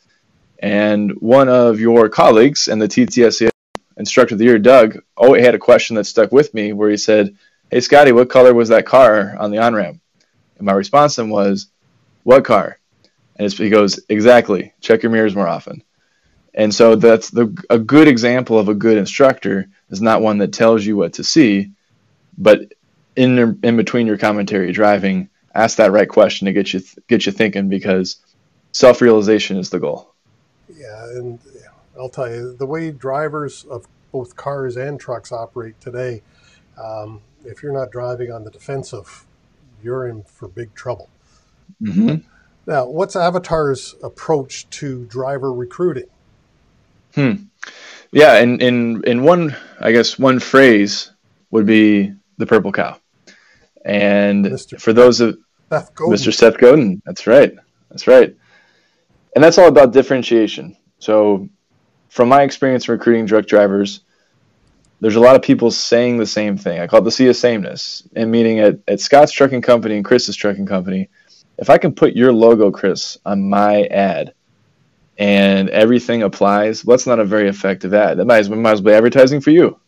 And 0.60 1.12
one 1.22 1.48
of 1.48 1.79
your 1.79 2.10
colleagues 2.10 2.68
in 2.68 2.79
the 2.79 2.88
TTSA 2.88 3.50
instructor 3.98 4.36
of 4.36 4.39
the 4.39 4.46
year, 4.46 4.60
Doug, 4.60 5.01
oh, 5.15 5.34
he 5.34 5.41
had 5.41 5.56
a 5.56 5.60
question 5.60 5.96
that 5.96 6.06
stuck 6.06 6.32
with 6.32 6.53
me 6.53 6.74
where 6.74 6.89
he 6.89 6.98
said, 6.98 7.38
hey 7.71 7.81
Scotty, 7.81 8.11
what 8.11 8.29
color 8.29 8.53
was 8.53 8.69
that 8.69 8.85
car 8.85 9.35
on 9.38 9.51
the 9.51 9.59
on 9.59 9.73
ramp? 9.73 10.01
And 10.57 10.65
my 10.65 10.73
response 10.73 11.15
to 11.15 11.21
him 11.21 11.29
was, 11.29 11.67
what 12.23 12.45
car? 12.45 12.79
And 13.35 13.51
he 13.51 13.69
goes, 13.69 13.99
exactly. 14.09 14.73
Check 14.81 15.03
your 15.03 15.11
mirrors 15.11 15.35
more 15.35 15.47
often. 15.47 15.83
And 16.53 16.73
so 16.73 16.95
that's 16.95 17.29
the, 17.29 17.55
a 17.69 17.79
good 17.79 18.07
example 18.07 18.59
of 18.59 18.67
a 18.67 18.73
good 18.73 18.97
instructor 18.97 19.69
is 19.89 20.01
not 20.01 20.21
one 20.21 20.39
that 20.39 20.51
tells 20.51 20.85
you 20.85 20.97
what 20.97 21.13
to 21.13 21.23
see, 21.23 21.71
but 22.38 22.73
in 23.15 23.59
in 23.63 23.77
between 23.77 24.07
your 24.07 24.17
commentary 24.17 24.71
driving, 24.71 25.29
ask 25.53 25.77
that 25.77 25.91
right 25.91 26.09
question 26.09 26.45
to 26.45 26.53
get 26.53 26.73
you 26.73 26.81
get 27.07 27.25
you 27.25 27.31
thinking 27.31 27.69
because 27.69 28.17
self 28.71 29.01
realization 29.01 29.57
is 29.57 29.69
the 29.69 29.79
goal. 29.79 30.13
Yeah, 30.75 31.05
and 31.11 31.39
I'll 31.97 32.09
tell 32.09 32.29
you 32.29 32.55
the 32.55 32.65
way 32.65 32.91
drivers 32.91 33.65
of 33.65 33.88
both 34.11 34.35
cars 34.35 34.75
and 34.75 34.99
trucks 34.99 35.31
operate 35.31 35.79
today. 35.79 36.21
Um, 36.81 37.21
if 37.46 37.63
you're 37.63 37.74
not 37.74 37.91
driving 37.91 38.31
on 38.31 38.43
the 38.43 38.51
defensive, 38.51 39.25
you're 39.81 40.08
in 40.08 40.24
for 40.24 40.48
big 40.48 40.74
trouble. 40.75 41.10
Mm-hmm. 41.81 42.17
Now, 42.65 42.86
what's 42.86 43.15
Avatar's 43.15 43.96
approach 44.03 44.69
to 44.72 45.05
driver 45.05 45.51
recruiting? 45.53 46.08
Hmm. 47.15 47.34
Yeah, 48.12 48.39
in, 48.39 48.60
in 48.62 49.03
in 49.05 49.24
one, 49.24 49.55
I 49.79 49.91
guess 49.91 50.17
one 50.17 50.39
phrase 50.39 51.12
would 51.51 51.65
be 51.65 52.13
the 52.38 52.46
purple 52.46 52.72
cow. 52.72 53.00
And 53.86 54.46
Mr. 54.46 54.79
for 54.79 54.93
those 54.93 55.22
of 55.22 55.38
Seth 55.72 55.93
Mr. 55.96 56.34
Seth 56.34 56.58
Godin, 56.58 57.01
that's 57.05 57.27
right, 57.27 57.53
that's 57.89 58.08
right, 58.08 58.36
and 59.36 59.43
that's 59.43 59.58
all 59.58 59.67
about 59.67 59.93
differentiation. 59.93 60.75
So, 61.00 61.50
from 62.10 62.29
my 62.29 62.43
experience 62.43 62.89
recruiting 62.89 63.27
truck 63.27 63.46
drivers, 63.46 64.01
there's 65.01 65.15
a 65.15 65.20
lot 65.20 65.36
of 65.36 65.41
people 65.41 65.72
saying 65.72 66.18
the 66.18 66.25
same 66.25 66.58
thing. 66.58 66.79
I 66.79 66.88
call 66.88 67.00
it 67.00 67.03
the 67.03 67.12
sea 67.12 67.27
of 67.27 67.36
sameness. 67.36 68.03
And 68.15 68.32
meaning 68.32 68.60
at, 68.60 68.79
at 68.88 69.00
Scott's 69.00 69.32
Trucking 69.32 69.62
Company 69.62 69.96
and 69.96 70.03
Chris's 70.03 70.36
Trucking 70.36 70.65
Company, 70.65 71.10
if 71.58 71.70
I 71.70 71.77
can 71.77 71.94
put 71.94 72.15
your 72.15 72.34
logo, 72.34 72.72
Chris, 72.72 73.18
on 73.25 73.50
my 73.50 73.84
ad 73.86 74.34
and 75.18 75.70
everything 75.70 76.24
applies, 76.24 76.84
well, 76.84 76.96
that's 76.96 77.08
not 77.08 77.20
a 77.20 77.25
very 77.25 77.50
effective 77.50 77.94
ad. 77.94 78.18
That 78.18 78.25
might 78.25 78.39
as, 78.39 78.50
well, 78.50 78.60
might 78.60 78.72
as 78.72 78.82
well 78.82 78.94
be 78.94 78.98
advertising 78.98 79.41
for 79.41 79.51
you. 79.51 79.79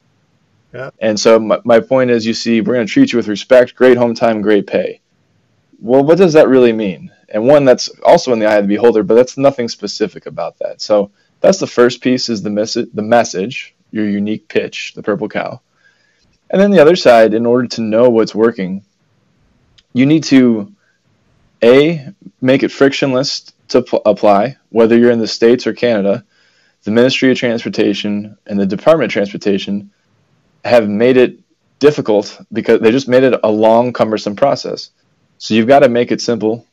Yeah. 0.73 0.91
And 0.99 1.19
so 1.19 1.39
my, 1.39 1.59
my 1.65 1.79
point 1.79 2.11
is, 2.11 2.25
you 2.25 2.33
see, 2.33 2.61
we're 2.61 2.75
going 2.75 2.87
to 2.87 2.91
treat 2.91 3.11
you 3.11 3.17
with 3.17 3.27
respect, 3.27 3.75
great 3.75 3.97
home 3.97 4.15
time, 4.15 4.41
great 4.41 4.67
pay. 4.67 5.01
Well, 5.79 6.03
what 6.03 6.17
does 6.17 6.33
that 6.33 6.47
really 6.47 6.73
mean? 6.73 7.11
And 7.29 7.47
one 7.47 7.65
that's 7.65 7.89
also 8.05 8.33
in 8.33 8.39
the 8.39 8.45
eye 8.45 8.57
of 8.57 8.67
the 8.67 8.75
beholder, 8.75 9.03
but 9.03 9.15
that's 9.15 9.37
nothing 9.37 9.67
specific 9.67 10.25
about 10.25 10.59
that. 10.59 10.81
So 10.81 11.11
that's 11.39 11.59
the 11.59 11.67
first 11.67 12.01
piece 12.01 12.29
is 12.29 12.41
the 12.41 12.49
message, 12.49 12.89
the 12.93 13.01
message, 13.01 13.73
your 13.91 14.07
unique 14.07 14.47
pitch, 14.47 14.93
the 14.95 15.03
purple 15.03 15.29
cow. 15.29 15.61
And 16.49 16.61
then 16.61 16.71
the 16.71 16.79
other 16.79 16.95
side, 16.95 17.33
in 17.33 17.45
order 17.45 17.67
to 17.69 17.81
know 17.81 18.09
what's 18.09 18.35
working, 18.35 18.83
you 19.93 20.05
need 20.05 20.23
to 20.25 20.73
a 21.63 22.07
make 22.41 22.63
it 22.63 22.71
frictionless 22.71 23.53
to 23.69 23.81
p- 23.83 23.99
apply, 24.05 24.57
whether 24.69 24.97
you're 24.97 25.11
in 25.11 25.19
the 25.19 25.27
states 25.27 25.67
or 25.67 25.73
Canada. 25.73 26.23
The 26.83 26.91
Ministry 26.91 27.31
of 27.31 27.37
Transportation 27.37 28.37
and 28.47 28.59
the 28.59 28.65
Department 28.65 29.09
of 29.09 29.13
Transportation 29.13 29.91
have 30.65 30.89
made 30.89 31.17
it 31.17 31.39
difficult 31.79 32.39
because 32.51 32.79
they 32.79 32.91
just 32.91 33.07
made 33.07 33.23
it 33.23 33.39
a 33.43 33.51
long, 33.51 33.93
cumbersome 33.93 34.35
process. 34.35 34.89
So 35.37 35.53
you've 35.53 35.67
got 35.67 35.79
to 35.79 35.89
make 35.89 36.11
it 36.11 36.21
simple. 36.21 36.65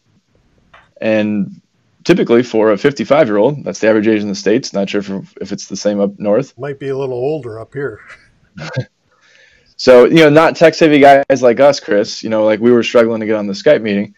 And 1.00 1.60
typically 2.04 2.42
for 2.42 2.72
a 2.72 2.78
55 2.78 3.26
year 3.26 3.36
old, 3.36 3.64
that's 3.64 3.80
the 3.80 3.88
average 3.88 4.08
age 4.08 4.22
in 4.22 4.28
the 4.28 4.34
States. 4.34 4.72
Not 4.72 4.88
sure 4.88 5.00
if, 5.00 5.36
if 5.40 5.52
it's 5.52 5.66
the 5.66 5.76
same 5.76 6.00
up 6.00 6.18
north. 6.18 6.56
Might 6.58 6.78
be 6.78 6.88
a 6.88 6.96
little 6.96 7.16
older 7.16 7.60
up 7.60 7.72
here. 7.72 8.00
so, 9.76 10.04
you 10.04 10.16
know, 10.16 10.30
not 10.30 10.56
tech 10.56 10.74
savvy 10.74 11.00
guys 11.00 11.42
like 11.42 11.60
us, 11.60 11.80
Chris, 11.80 12.22
you 12.22 12.30
know, 12.30 12.44
like 12.44 12.60
we 12.60 12.72
were 12.72 12.82
struggling 12.82 13.20
to 13.20 13.26
get 13.26 13.36
on 13.36 13.46
the 13.46 13.52
Skype 13.52 13.82
meeting, 13.82 14.14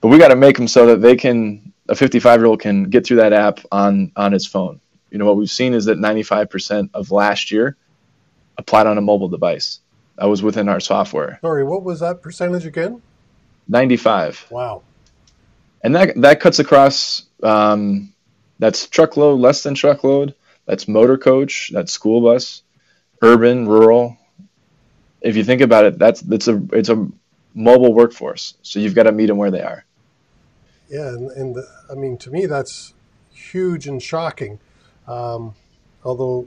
but 0.00 0.08
we 0.08 0.18
got 0.18 0.28
to 0.28 0.36
make 0.36 0.56
them 0.56 0.68
so 0.68 0.86
that 0.86 1.00
they 1.00 1.16
can, 1.16 1.72
a 1.88 1.94
55 1.94 2.40
year 2.40 2.46
old 2.46 2.60
can 2.60 2.84
get 2.84 3.06
through 3.06 3.18
that 3.18 3.32
app 3.32 3.60
on, 3.70 4.12
on 4.16 4.32
his 4.32 4.46
phone. 4.46 4.80
You 5.10 5.18
know, 5.18 5.26
what 5.26 5.36
we've 5.36 5.50
seen 5.50 5.74
is 5.74 5.84
that 5.86 5.98
95% 5.98 6.90
of 6.94 7.10
last 7.10 7.50
year 7.50 7.76
applied 8.56 8.86
on 8.86 8.98
a 8.98 9.02
mobile 9.02 9.28
device. 9.28 9.80
That 10.16 10.26
was 10.26 10.42
within 10.42 10.68
our 10.68 10.80
software. 10.80 11.38
Sorry, 11.40 11.64
what 11.64 11.82
was 11.82 12.00
that 12.00 12.22
percentage 12.22 12.66
again? 12.66 13.02
95. 13.68 14.46
Wow. 14.50 14.82
And 15.82 15.94
that, 15.96 16.20
that 16.20 16.40
cuts 16.40 16.58
across 16.58 17.24
um, 17.42 18.12
that's 18.58 18.86
truckload, 18.86 19.40
less 19.40 19.62
than 19.62 19.74
truckload. 19.74 20.34
That's 20.66 20.86
motor 20.86 21.18
coach. 21.18 21.70
That's 21.74 21.92
school 21.92 22.20
bus, 22.20 22.62
urban, 23.20 23.66
rural. 23.66 24.16
If 25.20 25.36
you 25.36 25.44
think 25.44 25.60
about 25.60 25.84
it, 25.84 25.98
that's 25.98 26.22
it's 26.22 26.48
a 26.48 26.62
it's 26.72 26.88
a 26.88 27.08
mobile 27.54 27.92
workforce. 27.92 28.54
So 28.62 28.78
you've 28.78 28.94
got 28.94 29.04
to 29.04 29.12
meet 29.12 29.26
them 29.26 29.36
where 29.36 29.50
they 29.50 29.62
are. 29.62 29.84
Yeah, 30.88 31.08
and, 31.08 31.30
and 31.32 31.54
the, 31.54 31.68
I 31.90 31.94
mean, 31.94 32.18
to 32.18 32.30
me, 32.30 32.46
that's 32.46 32.94
huge 33.32 33.86
and 33.88 34.00
shocking. 34.00 34.60
Um, 35.08 35.54
although, 36.04 36.46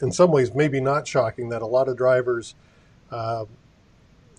in 0.00 0.12
some 0.12 0.30
ways, 0.30 0.54
maybe 0.54 0.80
not 0.80 1.08
shocking 1.08 1.48
that 1.48 1.62
a 1.62 1.66
lot 1.66 1.88
of 1.88 1.96
drivers 1.96 2.54
uh, 3.10 3.46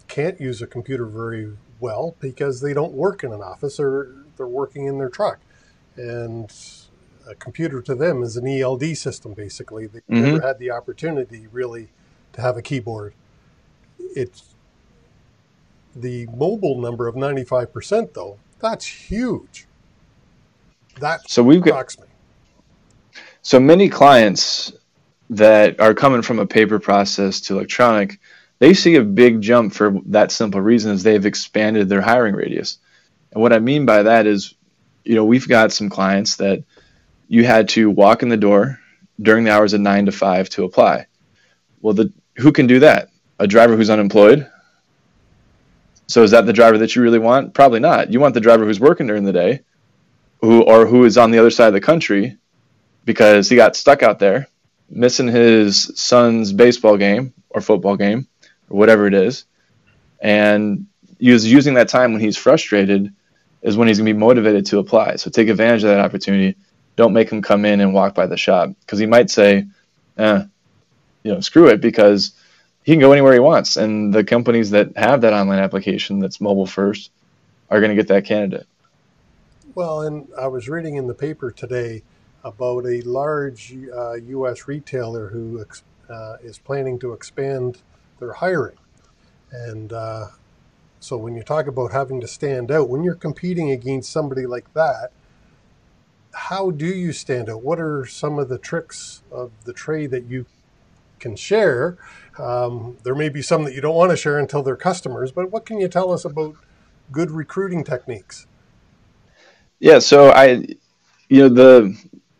can't 0.07 0.39
use 0.39 0.61
a 0.61 0.67
computer 0.67 1.05
very 1.05 1.57
well 1.79 2.15
because 2.19 2.61
they 2.61 2.73
don't 2.73 2.93
work 2.93 3.23
in 3.23 3.31
an 3.31 3.41
office 3.41 3.79
or 3.79 4.15
they're 4.37 4.47
working 4.47 4.85
in 4.85 4.97
their 4.97 5.09
truck. 5.09 5.39
And 5.95 6.51
a 7.27 7.35
computer 7.35 7.81
to 7.81 7.95
them 7.95 8.23
is 8.23 8.37
an 8.37 8.47
ELD 8.47 8.97
system, 8.97 9.33
basically. 9.33 9.87
They 9.87 9.99
mm-hmm. 9.99 10.21
never 10.21 10.41
had 10.41 10.59
the 10.59 10.71
opportunity 10.71 11.47
really 11.51 11.89
to 12.33 12.41
have 12.41 12.57
a 12.57 12.61
keyboard. 12.61 13.13
It's 13.99 14.53
the 15.95 16.27
mobile 16.27 16.79
number 16.79 17.07
of 17.07 17.15
95%, 17.15 18.13
though, 18.13 18.37
that's 18.59 18.85
huge. 18.85 19.67
That 20.99 21.29
so 21.29 21.43
we've 21.43 21.61
got, 21.61 21.97
me. 21.99 22.05
So 23.41 23.59
many 23.59 23.89
clients 23.89 24.73
that 25.29 25.79
are 25.79 25.93
coming 25.93 26.21
from 26.21 26.39
a 26.39 26.45
paper 26.45 26.79
process 26.79 27.41
to 27.41 27.55
electronic, 27.55 28.19
they 28.59 28.73
see 28.73 28.95
a 28.95 29.03
big 29.03 29.41
jump 29.41 29.73
for 29.73 29.99
that 30.07 30.31
simple 30.31 30.61
reason 30.61 30.91
is 30.91 31.03
they've 31.03 31.25
expanded 31.25 31.89
their 31.89 32.01
hiring 32.01 32.35
radius. 32.35 32.79
And 33.31 33.41
what 33.41 33.53
I 33.53 33.59
mean 33.59 33.85
by 33.85 34.03
that 34.03 34.25
is, 34.25 34.55
you 35.03 35.15
know, 35.15 35.25
we've 35.25 35.47
got 35.47 35.71
some 35.71 35.89
clients 35.89 36.37
that 36.37 36.63
you 37.27 37.45
had 37.45 37.69
to 37.69 37.89
walk 37.89 38.23
in 38.23 38.29
the 38.29 38.37
door 38.37 38.79
during 39.21 39.43
the 39.43 39.51
hours 39.51 39.73
of 39.73 39.81
nine 39.81 40.05
to 40.05 40.11
five 40.11 40.49
to 40.49 40.63
apply. 40.63 41.07
Well, 41.81 41.93
the 41.93 42.11
who 42.35 42.51
can 42.51 42.67
do 42.67 42.79
that? 42.79 43.09
A 43.39 43.47
driver 43.47 43.75
who's 43.75 43.89
unemployed. 43.89 44.49
So 46.07 46.23
is 46.23 46.31
that 46.31 46.45
the 46.45 46.53
driver 46.53 46.77
that 46.79 46.95
you 46.95 47.01
really 47.01 47.19
want? 47.19 47.53
Probably 47.53 47.79
not. 47.79 48.11
You 48.11 48.19
want 48.19 48.33
the 48.33 48.39
driver 48.39 48.65
who's 48.65 48.79
working 48.79 49.07
during 49.07 49.25
the 49.25 49.33
day, 49.33 49.61
who 50.41 50.61
or 50.61 50.85
who 50.85 51.03
is 51.03 51.17
on 51.17 51.31
the 51.31 51.39
other 51.39 51.49
side 51.49 51.67
of 51.67 51.73
the 51.73 51.81
country 51.81 52.37
because 53.05 53.49
he 53.49 53.55
got 53.55 53.75
stuck 53.75 54.03
out 54.03 54.19
there 54.19 54.47
missing 54.89 55.27
his 55.27 55.91
son's 55.99 56.53
baseball 56.53 56.97
game 56.97 57.33
or 57.49 57.61
football 57.61 57.97
game 57.97 58.27
or 58.69 58.77
whatever 58.77 59.07
it 59.07 59.13
is, 59.13 59.45
and 60.19 60.87
using 61.19 61.73
that 61.75 61.89
time 61.89 62.13
when 62.13 62.21
he's 62.21 62.37
frustrated 62.37 63.13
is 63.61 63.75
when 63.75 63.87
he's 63.87 63.97
going 63.97 64.07
to 64.07 64.13
be 64.13 64.19
motivated 64.19 64.65
to 64.67 64.77
apply. 64.77 65.15
So 65.15 65.31
take 65.31 65.49
advantage 65.49 65.83
of 65.83 65.89
that 65.89 65.99
opportunity 65.99 66.55
don't 66.97 67.13
make 67.13 67.29
him 67.29 67.41
come 67.41 67.63
in 67.63 67.79
and 67.79 67.93
walk 67.93 68.13
by 68.13 68.25
the 68.25 68.35
shop 68.35 68.71
because 68.81 68.99
he 68.99 69.05
might 69.05 69.29
say, 69.29 69.65
eh, 70.17 70.43
you 71.23 71.31
know, 71.31 71.39
screw 71.39 71.67
it 71.67 71.79
because 71.79 72.31
he 72.83 72.91
can 72.91 72.99
go 72.99 73.13
anywhere 73.13 73.33
he 73.33 73.39
wants. 73.39 73.77
And 73.77 74.13
the 74.13 74.23
companies 74.23 74.71
that 74.71 74.97
have 74.97 75.21
that 75.21 75.31
online 75.31 75.59
application 75.59 76.19
that's 76.19 76.41
mobile 76.41 76.65
first 76.65 77.11
are 77.69 77.79
going 77.79 77.91
to 77.91 77.95
get 77.95 78.07
that 78.09 78.25
candidate. 78.25 78.65
Well, 79.75 80.01
and 80.01 80.27
I 80.37 80.47
was 80.47 80.67
reading 80.67 80.95
in 80.95 81.05
the 81.05 81.13
paper 81.13 81.51
today 81.51 82.01
about 82.43 82.85
a 82.85 83.01
large 83.01 83.75
uh, 83.95 84.13
U.S. 84.13 84.67
retailer 84.67 85.27
who 85.27 85.63
uh, 86.09 86.37
is 86.41 86.57
planning 86.57 86.97
to 86.99 87.13
expand 87.13 87.77
their 88.19 88.33
hiring. 88.33 88.77
And 89.51 89.93
uh, 89.93 90.27
so 90.99 91.17
when 91.17 91.35
you 91.35 91.43
talk 91.43 91.67
about 91.67 91.91
having 91.91 92.19
to 92.21 92.27
stand 92.27 92.71
out, 92.71 92.89
when 92.89 93.03
you're 93.03 93.15
competing 93.15 93.71
against 93.71 94.11
somebody 94.11 94.45
like 94.45 94.73
that, 94.73 95.11
how 96.33 96.71
do 96.71 96.85
you 96.85 97.13
stand 97.13 97.49
out? 97.49 97.63
What 97.63 97.79
are 97.79 98.05
some 98.05 98.37
of 98.37 98.49
the 98.49 98.57
tricks 98.57 99.23
of 99.31 99.51
the 99.63 99.73
trade 99.73 100.11
that 100.11 100.25
you 100.25 100.45
can 101.19 101.35
share? 101.35 101.97
Um, 102.37 102.97
there 103.03 103.15
may 103.15 103.29
be 103.29 103.41
some 103.41 103.63
that 103.63 103.73
you 103.73 103.81
don't 103.81 103.95
want 103.95 104.11
to 104.11 104.17
share 104.17 104.37
until 104.37 104.61
they're 104.61 104.75
customers, 104.75 105.31
but 105.31 105.51
what 105.51 105.65
can 105.65 105.79
you 105.79 105.87
tell 105.87 106.11
us 106.11 106.25
about 106.25 106.55
good 107.11 107.31
recruiting 107.31 107.83
techniques? 107.83 108.45
Yeah, 109.79 109.99
so 109.99 110.31
I, 110.31 110.65
you 111.29 111.41
know, 111.41 111.49
the 111.49 111.97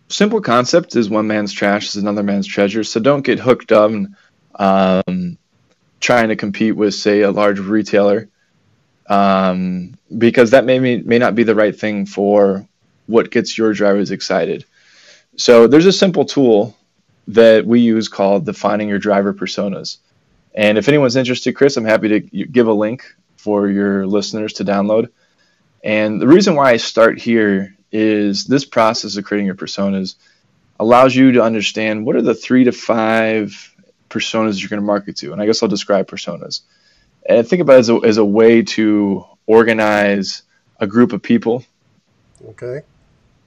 simple 0.10 0.42
concept 0.42 0.96
is 0.96 1.10
one 1.10 1.28
man's 1.28 1.52
trash 1.52 1.88
is 1.88 1.96
another 1.96 2.24
man's 2.24 2.48
treasure. 2.48 2.84
So 2.84 3.00
don't 3.00 3.22
get 3.22 3.40
hooked 3.40 3.72
on 3.72 4.16
um, 4.56 5.38
trying 6.00 6.30
to 6.30 6.36
compete 6.36 6.76
with, 6.76 6.94
say, 6.94 7.22
a 7.22 7.32
large 7.32 7.60
retailer, 7.60 8.30
um, 9.08 9.96
because 10.18 10.52
that 10.52 10.66
may 10.66 10.80
may 10.80 11.18
not 11.18 11.36
be 11.36 11.44
the 11.44 11.56
right 11.56 11.78
thing 11.78 12.06
for 12.06 12.68
what 13.08 13.32
gets 13.32 13.58
your 13.58 13.74
drivers 13.74 14.12
excited. 14.12 14.66
So 15.38 15.68
there's 15.68 15.86
a 15.86 15.92
simple 15.92 16.26
tool 16.26 16.76
that 17.28 17.66
we 17.66 17.80
use 17.80 18.08
called 18.08 18.46
defining 18.46 18.90
your 18.90 19.00
driver 19.00 19.34
personas. 19.34 19.98
And 20.54 20.78
if 20.78 20.88
anyone's 20.88 21.16
interested, 21.16 21.56
Chris, 21.56 21.78
I'm 21.78 21.86
happy 21.86 22.08
to 22.08 22.20
give 22.20 22.68
a 22.68 22.74
link 22.74 23.04
for 23.36 23.70
your 23.70 24.08
listeners 24.08 24.54
to 24.54 24.66
download. 24.66 25.10
And 25.84 26.20
the 26.22 26.28
reason 26.28 26.56
why 26.56 26.72
I 26.72 26.78
start 26.78 27.20
here 27.20 27.76
is 27.92 28.46
this 28.46 28.66
process 28.66 29.16
of 29.16 29.24
creating 29.24 29.46
your 29.46 29.56
personas 29.56 30.16
allows 30.80 31.16
you 31.16 31.34
to 31.34 31.44
understand 31.44 32.06
what 32.06 32.16
are 32.16 32.22
the 32.22 32.36
three 32.36 32.64
to 32.64 32.72
five 32.72 33.74
personas 34.10 34.60
you're 34.60 34.70
going 34.70 34.82
to 34.82 34.86
market 34.86 35.18
to. 35.18 35.34
And 35.34 35.42
I 35.42 35.46
guess 35.46 35.62
I'll 35.62 35.70
describe 35.70 36.08
personas. 36.08 36.62
And 37.28 37.48
think 37.48 37.62
about 37.62 37.76
it 37.76 37.80
as 37.80 37.90
a, 37.90 37.96
as 37.98 38.18
a 38.18 38.26
way 38.26 38.62
to 38.64 39.26
organize 39.46 40.44
a 40.80 40.88
group 40.88 41.14
of 41.14 41.22
people. 41.22 41.64
Okay 42.50 42.82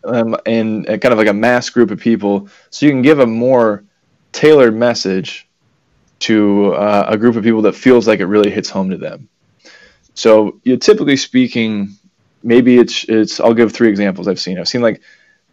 um, 0.05 0.37
in 0.47 0.87
a, 0.89 0.99
kind 0.99 1.13
of 1.13 1.19
like 1.19 1.29
a 1.29 1.33
mass 1.33 1.71
group 1.71 1.91
of 1.91 1.99
people, 1.99 2.49
so 2.71 2.87
you 2.87 2.93
can 2.93 3.03
give 3.03 3.19
a 3.19 3.27
more 3.27 3.85
tailored 4.33 4.75
message 4.75 5.49
to 6.21 6.75
uh, 6.75 7.07
a 7.09 7.17
group 7.17 7.37
of 7.37 7.45
people 7.45 7.63
that 7.63 7.75
feels 7.75 8.07
like 8.07 8.21
it 8.21 8.27
really 8.27 8.51
hits 8.51 8.71
home 8.71 8.91
to 8.91 8.97
them. 8.97 9.29
So, 10.15 10.61
you 10.65 10.73
know, 10.73 10.79
typically 10.79 11.17
speaking, 11.17 11.97
maybe 12.43 12.79
it's 12.79 13.05
it's. 13.05 13.41
I'll 13.41 13.55
give 13.55 13.73
three 13.73 13.89
examples 13.89 14.29
I've 14.29 14.41
seen. 14.41 14.59
I've 14.59 14.69
seen 14.69 14.83
like 14.83 15.01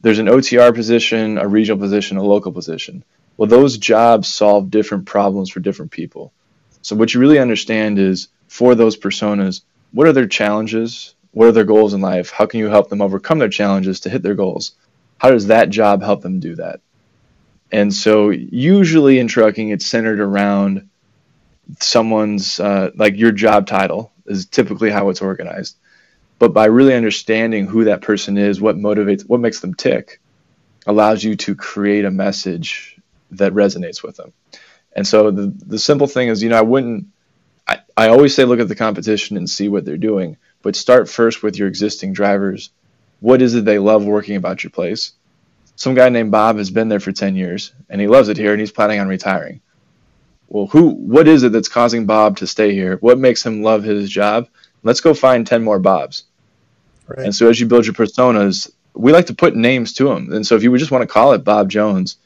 there's 0.02 0.20
an 0.20 0.26
OTR 0.28 0.74
position, 0.74 1.38
a 1.38 1.48
regional 1.48 1.80
position, 1.80 2.18
a 2.18 2.24
local 2.24 2.52
position. 2.52 3.04
Well, 3.38 3.48
those 3.48 3.78
jobs 3.78 4.28
solve 4.28 4.72
different 4.72 5.06
problems 5.06 5.52
for 5.52 5.60
different 5.60 5.92
people. 5.92 6.34
So, 6.82 6.96
what 6.96 7.14
you 7.14 7.20
really 7.20 7.40
understand 7.40 8.00
is 8.00 8.30
for 8.48 8.74
those 8.74 8.98
personas, 8.98 9.62
what 9.92 10.08
are 10.08 10.14
their 10.14 10.28
challenges? 10.28 11.14
What 11.32 11.48
are 11.48 11.52
their 11.52 11.64
goals 11.64 11.94
in 11.94 12.02
life? 12.02 12.32
How 12.32 12.48
can 12.48 12.60
you 12.60 12.68
help 12.68 12.90
them 12.90 13.02
overcome 13.02 13.38
their 13.38 13.50
challenges 13.50 14.02
to 14.02 14.10
hit 14.10 14.24
their 14.24 14.34
goals? 14.34 14.72
How 15.20 15.30
does 15.30 15.48
that 15.48 15.70
job 15.70 16.02
help 16.02 16.22
them 16.22 16.40
do 16.40 16.56
that? 16.56 16.82
And 17.72 17.94
so, 17.94 18.30
usually 18.32 19.20
in 19.20 19.28
trucking, 19.28 19.70
it's 19.70 19.86
centered 19.86 20.20
around 20.20 20.90
someone's, 21.80 22.60
uh, 22.60 22.92
like 22.96 23.18
your 23.18 23.32
job 23.32 23.68
title 23.68 24.12
is 24.26 24.46
typically 24.48 24.90
how 24.90 25.10
it's 25.10 25.22
organized. 25.22 25.76
But 26.40 26.54
by 26.54 26.66
really 26.66 26.94
understanding 26.94 27.68
who 27.68 27.86
that 27.86 28.02
person 28.02 28.38
is, 28.38 28.62
what 28.62 28.78
motivates, 28.78 29.28
what 29.28 29.42
makes 29.42 29.60
them 29.60 29.74
tick, 29.74 30.22
allows 30.86 31.24
you 31.24 31.36
to 31.36 31.56
create 31.56 32.06
a 32.06 32.12
message 32.12 32.97
that 33.32 33.54
resonates 33.54 34.04
with 34.04 34.18
them. 34.18 34.34
And 34.94 35.08
so 35.08 35.32
the, 35.32 35.54
the 35.66 35.80
simple 35.80 36.08
thing 36.08 36.30
is, 36.30 36.42
you 36.42 36.50
know, 36.50 36.58
I 36.58 36.62
wouldn't, 36.62 37.08
I, 37.68 37.80
I 37.96 38.08
always 38.10 38.34
say 38.34 38.46
look 38.46 38.60
at 38.60 38.68
the 38.68 38.76
competition 38.76 39.38
and 39.38 39.50
see 39.50 39.70
what 39.70 39.86
they're 39.86 39.98
doing 39.98 40.38
but 40.62 40.76
start 40.76 41.10
first 41.10 41.44
with 41.44 41.58
your 41.58 41.68
existing 41.68 42.14
drivers. 42.14 42.72
What 43.20 43.42
is 43.42 43.56
it 43.56 43.66
they 43.66 43.80
love 43.80 44.06
working 44.06 44.36
about 44.36 44.64
your 44.64 44.72
place? 44.72 45.14
Some 45.76 45.94
guy 45.94 46.10
named 46.10 46.32
Bob 46.32 46.58
has 46.58 46.70
been 46.70 46.90
there 46.90 47.00
for 47.00 47.12
10 47.12 47.36
years 47.36 47.72
and 47.90 48.02
he 48.02 48.08
loves 48.08 48.30
it 48.30 48.38
here 48.38 48.52
and 48.52 48.60
he's 48.60 48.72
planning 48.72 49.00
on 49.00 49.08
retiring. 49.08 49.62
Well, 50.50 50.68
who 50.68 50.90
what 50.90 51.28
is 51.28 51.44
it 51.44 51.52
that's 51.52 51.70
causing 51.70 52.06
Bob 52.06 52.38
to 52.38 52.48
stay 52.48 52.74
here? 52.74 52.98
What 52.98 53.18
makes 53.18 53.46
him 53.46 53.62
love 53.62 53.84
his 53.84 54.10
job? 54.10 54.50
Let's 54.84 55.02
go 55.02 55.14
find 55.14 55.46
10 55.46 55.64
more 55.64 55.80
Bobs. 55.80 56.24
Right. 57.08 57.20
And 57.20 57.36
so 57.36 57.50
as 57.50 57.60
you 57.60 57.68
build 57.68 57.86
your 57.86 57.94
personas, 57.94 58.72
we 58.94 59.12
like 59.12 59.28
to 59.28 59.36
put 59.36 59.56
names 59.56 59.94
to 59.94 60.06
them. 60.06 60.34
And 60.34 60.46
so 60.46 60.56
if 60.56 60.64
you 60.64 60.72
would 60.72 60.80
just 60.80 60.92
want 60.92 61.04
to 61.04 61.08
call 61.08 61.34
it 61.34 61.44
Bob 61.44 61.70
Jones, 61.70 62.18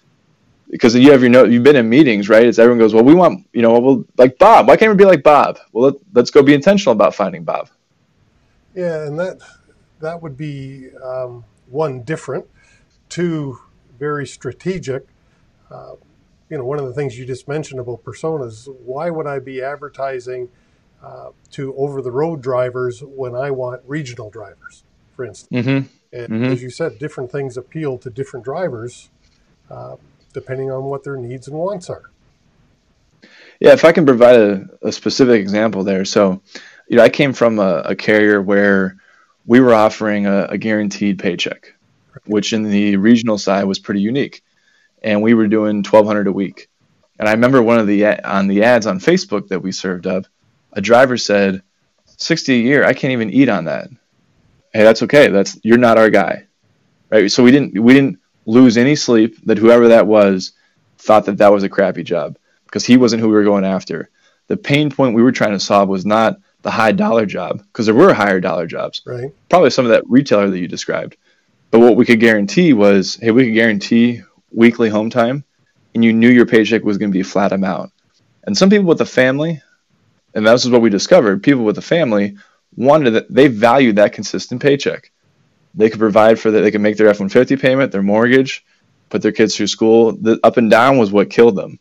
because 0.71 0.95
you 0.95 1.11
have 1.11 1.21
your 1.21 1.29
note, 1.29 1.51
you've 1.51 1.63
been 1.63 1.75
in 1.75 1.89
meetings, 1.89 2.29
right? 2.29 2.45
As 2.45 2.57
everyone 2.57 2.79
goes, 2.79 2.93
well, 2.93 3.03
we 3.03 3.13
want, 3.13 3.45
you 3.51 3.61
know, 3.61 3.77
well, 3.77 4.05
like 4.17 4.37
Bob. 4.37 4.67
Why 4.67 4.77
can't 4.77 4.89
we 4.89 4.97
be 4.97 5.05
like 5.05 5.21
Bob? 5.21 5.59
Well, 5.73 5.99
let, 6.13 6.23
us 6.23 6.31
go 6.31 6.41
be 6.41 6.53
intentional 6.53 6.93
about 6.93 7.13
finding 7.13 7.43
Bob. 7.43 7.69
Yeah, 8.73 9.05
and 9.05 9.19
that 9.19 9.39
that 9.99 10.21
would 10.21 10.37
be 10.37 10.89
um, 11.03 11.43
one 11.67 12.03
different, 12.03 12.45
two 13.09 13.59
very 13.99 14.25
strategic. 14.25 15.05
Uh, 15.69 15.95
you 16.49 16.57
know, 16.57 16.63
one 16.63 16.79
of 16.79 16.85
the 16.85 16.93
things 16.93 17.19
you 17.19 17.25
just 17.25 17.49
mentioned 17.49 17.81
about 17.81 18.03
personas. 18.05 18.73
Why 18.85 19.09
would 19.09 19.27
I 19.27 19.39
be 19.39 19.61
advertising 19.61 20.49
uh, 21.03 21.31
to 21.51 21.75
over-the-road 21.75 22.41
drivers 22.41 23.01
when 23.03 23.35
I 23.35 23.51
want 23.51 23.81
regional 23.85 24.29
drivers, 24.29 24.83
for 25.15 25.25
instance? 25.25 25.65
Mm-hmm. 25.65 26.17
And 26.17 26.29
mm-hmm. 26.29 26.45
as 26.45 26.61
you 26.61 26.69
said, 26.69 26.97
different 26.97 27.31
things 27.31 27.57
appeal 27.57 27.97
to 27.99 28.09
different 28.09 28.45
drivers 28.45 29.09
uh, 29.69 29.95
depending 30.31 30.71
on 30.71 30.85
what 30.85 31.03
their 31.03 31.17
needs 31.17 31.47
and 31.47 31.57
wants 31.57 31.89
are. 31.89 32.09
Yeah, 33.59 33.73
if 33.73 33.85
I 33.85 33.91
can 33.91 34.05
provide 34.05 34.35
a, 34.35 34.65
a 34.81 34.91
specific 34.91 35.39
example 35.39 35.83
there. 35.83 36.03
So, 36.05 36.41
you 36.87 36.97
know, 36.97 37.03
I 37.03 37.09
came 37.09 37.33
from 37.33 37.59
a, 37.59 37.81
a 37.85 37.95
carrier 37.95 38.41
where 38.41 38.97
we 39.45 39.59
were 39.59 39.73
offering 39.73 40.25
a, 40.25 40.45
a, 40.45 40.57
guaranteed 40.57 41.19
paycheck, 41.19 41.73
which 42.25 42.53
in 42.53 42.63
the 42.63 42.97
regional 42.97 43.37
side 43.37 43.65
was 43.65 43.79
pretty 43.79 44.01
unique, 44.01 44.43
and 45.03 45.21
we 45.21 45.33
were 45.33 45.47
doing 45.47 45.83
twelve 45.83 46.07
hundred 46.07 46.27
a 46.27 46.31
week. 46.31 46.69
And 47.19 47.29
I 47.29 47.33
remember 47.33 47.61
one 47.61 47.77
of 47.77 47.85
the 47.85 48.05
on 48.23 48.47
the 48.47 48.63
ads 48.63 48.87
on 48.87 48.99
Facebook 48.99 49.49
that 49.49 49.61
we 49.61 49.71
served 49.71 50.07
up, 50.07 50.25
a 50.73 50.81
driver 50.81 51.17
said, 51.17 51.61
60 52.21 52.53
a 52.53 52.57
year, 52.57 52.83
I 52.83 52.93
can't 52.93 53.13
even 53.13 53.29
eat 53.29 53.49
on 53.49 53.65
that. 53.65 53.89
Hey, 54.73 54.83
that's 54.83 55.03
okay. 55.03 55.27
That's 55.27 55.59
you're 55.63 55.77
not 55.77 55.97
our 55.97 56.09
guy. 56.09 56.47
Right? 57.09 57.31
So 57.31 57.43
we 57.43 57.51
didn't 57.51 57.77
we 57.77 57.93
didn't 57.93 58.19
lose 58.45 58.77
any 58.77 58.95
sleep 58.95 59.37
that 59.45 59.57
whoever 59.57 59.89
that 59.89 60.07
was 60.07 60.53
thought 60.97 61.25
that 61.25 61.37
that 61.37 61.51
was 61.51 61.63
a 61.63 61.69
crappy 61.69 62.03
job 62.03 62.37
because 62.65 62.85
he 62.85 62.97
wasn't 62.97 63.21
who 63.21 63.27
we 63.27 63.35
were 63.35 63.43
going 63.43 63.65
after. 63.65 64.09
The 64.47 64.57
pain 64.57 64.91
point 64.91 65.15
we 65.15 65.23
were 65.23 65.31
trying 65.31 65.53
to 65.53 65.59
solve 65.59 65.89
was 65.89 66.05
not 66.05 66.39
the 66.61 66.71
high 66.71 66.91
dollar 66.91 67.25
job 67.25 67.63
because 67.67 67.85
there 67.85 67.95
were 67.95 68.13
higher 68.13 68.39
dollar 68.39 68.67
jobs. 68.67 69.01
Right. 69.05 69.33
Probably 69.49 69.69
some 69.69 69.85
of 69.85 69.91
that 69.91 70.03
retailer 70.07 70.49
that 70.49 70.59
you 70.59 70.67
described. 70.67 71.17
But 71.69 71.79
what 71.79 71.95
we 71.95 72.05
could 72.05 72.19
guarantee 72.19 72.73
was, 72.73 73.15
hey, 73.15 73.31
we 73.31 73.45
could 73.45 73.53
guarantee 73.53 74.21
weekly 74.51 74.89
home 74.89 75.09
time 75.09 75.43
and 75.93 76.03
you 76.03 76.13
knew 76.13 76.29
your 76.29 76.45
paycheck 76.45 76.83
was 76.83 76.97
going 76.97 77.11
to 77.11 77.15
be 77.15 77.21
a 77.21 77.25
flat 77.25 77.51
amount. 77.51 77.91
And 78.43 78.57
some 78.57 78.69
people 78.69 78.85
with 78.85 79.01
a 79.01 79.05
family, 79.05 79.61
and 80.33 80.45
this 80.45 80.65
is 80.65 80.71
what 80.71 80.81
we 80.81 80.89
discovered, 80.89 81.43
people 81.43 81.63
with 81.63 81.77
a 81.77 81.83
family 81.83 82.37
wanted 82.75 83.11
that 83.11 83.33
they 83.33 83.47
valued 83.47 83.97
that 83.97 84.13
consistent 84.13 84.61
paycheck. 84.61 85.11
They 85.73 85.89
could 85.89 85.99
provide 85.99 86.39
for 86.39 86.51
that, 86.51 86.61
they 86.61 86.71
could 86.71 86.81
make 86.81 86.97
their 86.97 87.07
F 87.07 87.19
150 87.19 87.55
payment, 87.57 87.91
their 87.91 88.03
mortgage, 88.03 88.65
put 89.09 89.21
their 89.21 89.31
kids 89.31 89.55
through 89.55 89.67
school. 89.67 90.13
The 90.13 90.39
up 90.43 90.57
and 90.57 90.69
down 90.69 90.97
was 90.97 91.11
what 91.11 91.29
killed 91.29 91.55
them. 91.55 91.79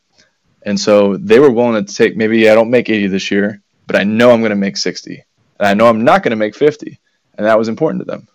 And 0.62 0.78
so 0.78 1.16
they 1.16 1.38
were 1.38 1.50
willing 1.50 1.84
to 1.84 1.94
take 1.94 2.16
maybe 2.16 2.48
I 2.48 2.54
don't 2.54 2.70
make 2.70 2.88
80 2.88 3.08
this 3.08 3.30
year, 3.30 3.62
but 3.86 3.96
I 3.96 4.04
know 4.04 4.30
I'm 4.30 4.40
going 4.40 4.50
to 4.50 4.56
make 4.56 4.76
60. 4.76 5.24
And 5.58 5.68
I 5.68 5.74
know 5.74 5.86
I'm 5.86 6.04
not 6.04 6.22
going 6.22 6.30
to 6.30 6.36
make 6.36 6.54
50. 6.54 6.98
And 7.36 7.46
that 7.46 7.58
was 7.58 7.68
important 7.68 8.02
to 8.02 8.04
them. 8.04 8.28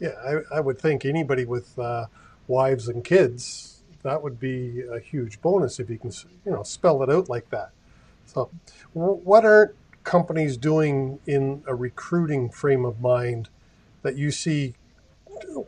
Yeah, 0.00 0.14
I, 0.24 0.56
I 0.56 0.60
would 0.60 0.78
think 0.78 1.04
anybody 1.04 1.44
with 1.44 1.78
uh, 1.78 2.06
wives 2.48 2.88
and 2.88 3.04
kids, 3.04 3.82
that 4.02 4.22
would 4.22 4.40
be 4.40 4.82
a 4.82 4.98
huge 4.98 5.40
bonus 5.40 5.78
if 5.78 5.90
you 5.90 5.98
can, 5.98 6.10
you 6.44 6.52
know, 6.52 6.62
spell 6.62 7.02
it 7.02 7.10
out 7.10 7.28
like 7.28 7.50
that. 7.50 7.70
So, 8.24 8.50
what 8.92 9.44
aren't 9.44 9.74
companies 10.04 10.56
doing 10.56 11.18
in 11.26 11.62
a 11.66 11.74
recruiting 11.74 12.48
frame 12.48 12.84
of 12.84 13.00
mind 13.00 13.48
that 14.02 14.16
you 14.16 14.30
see 14.30 14.74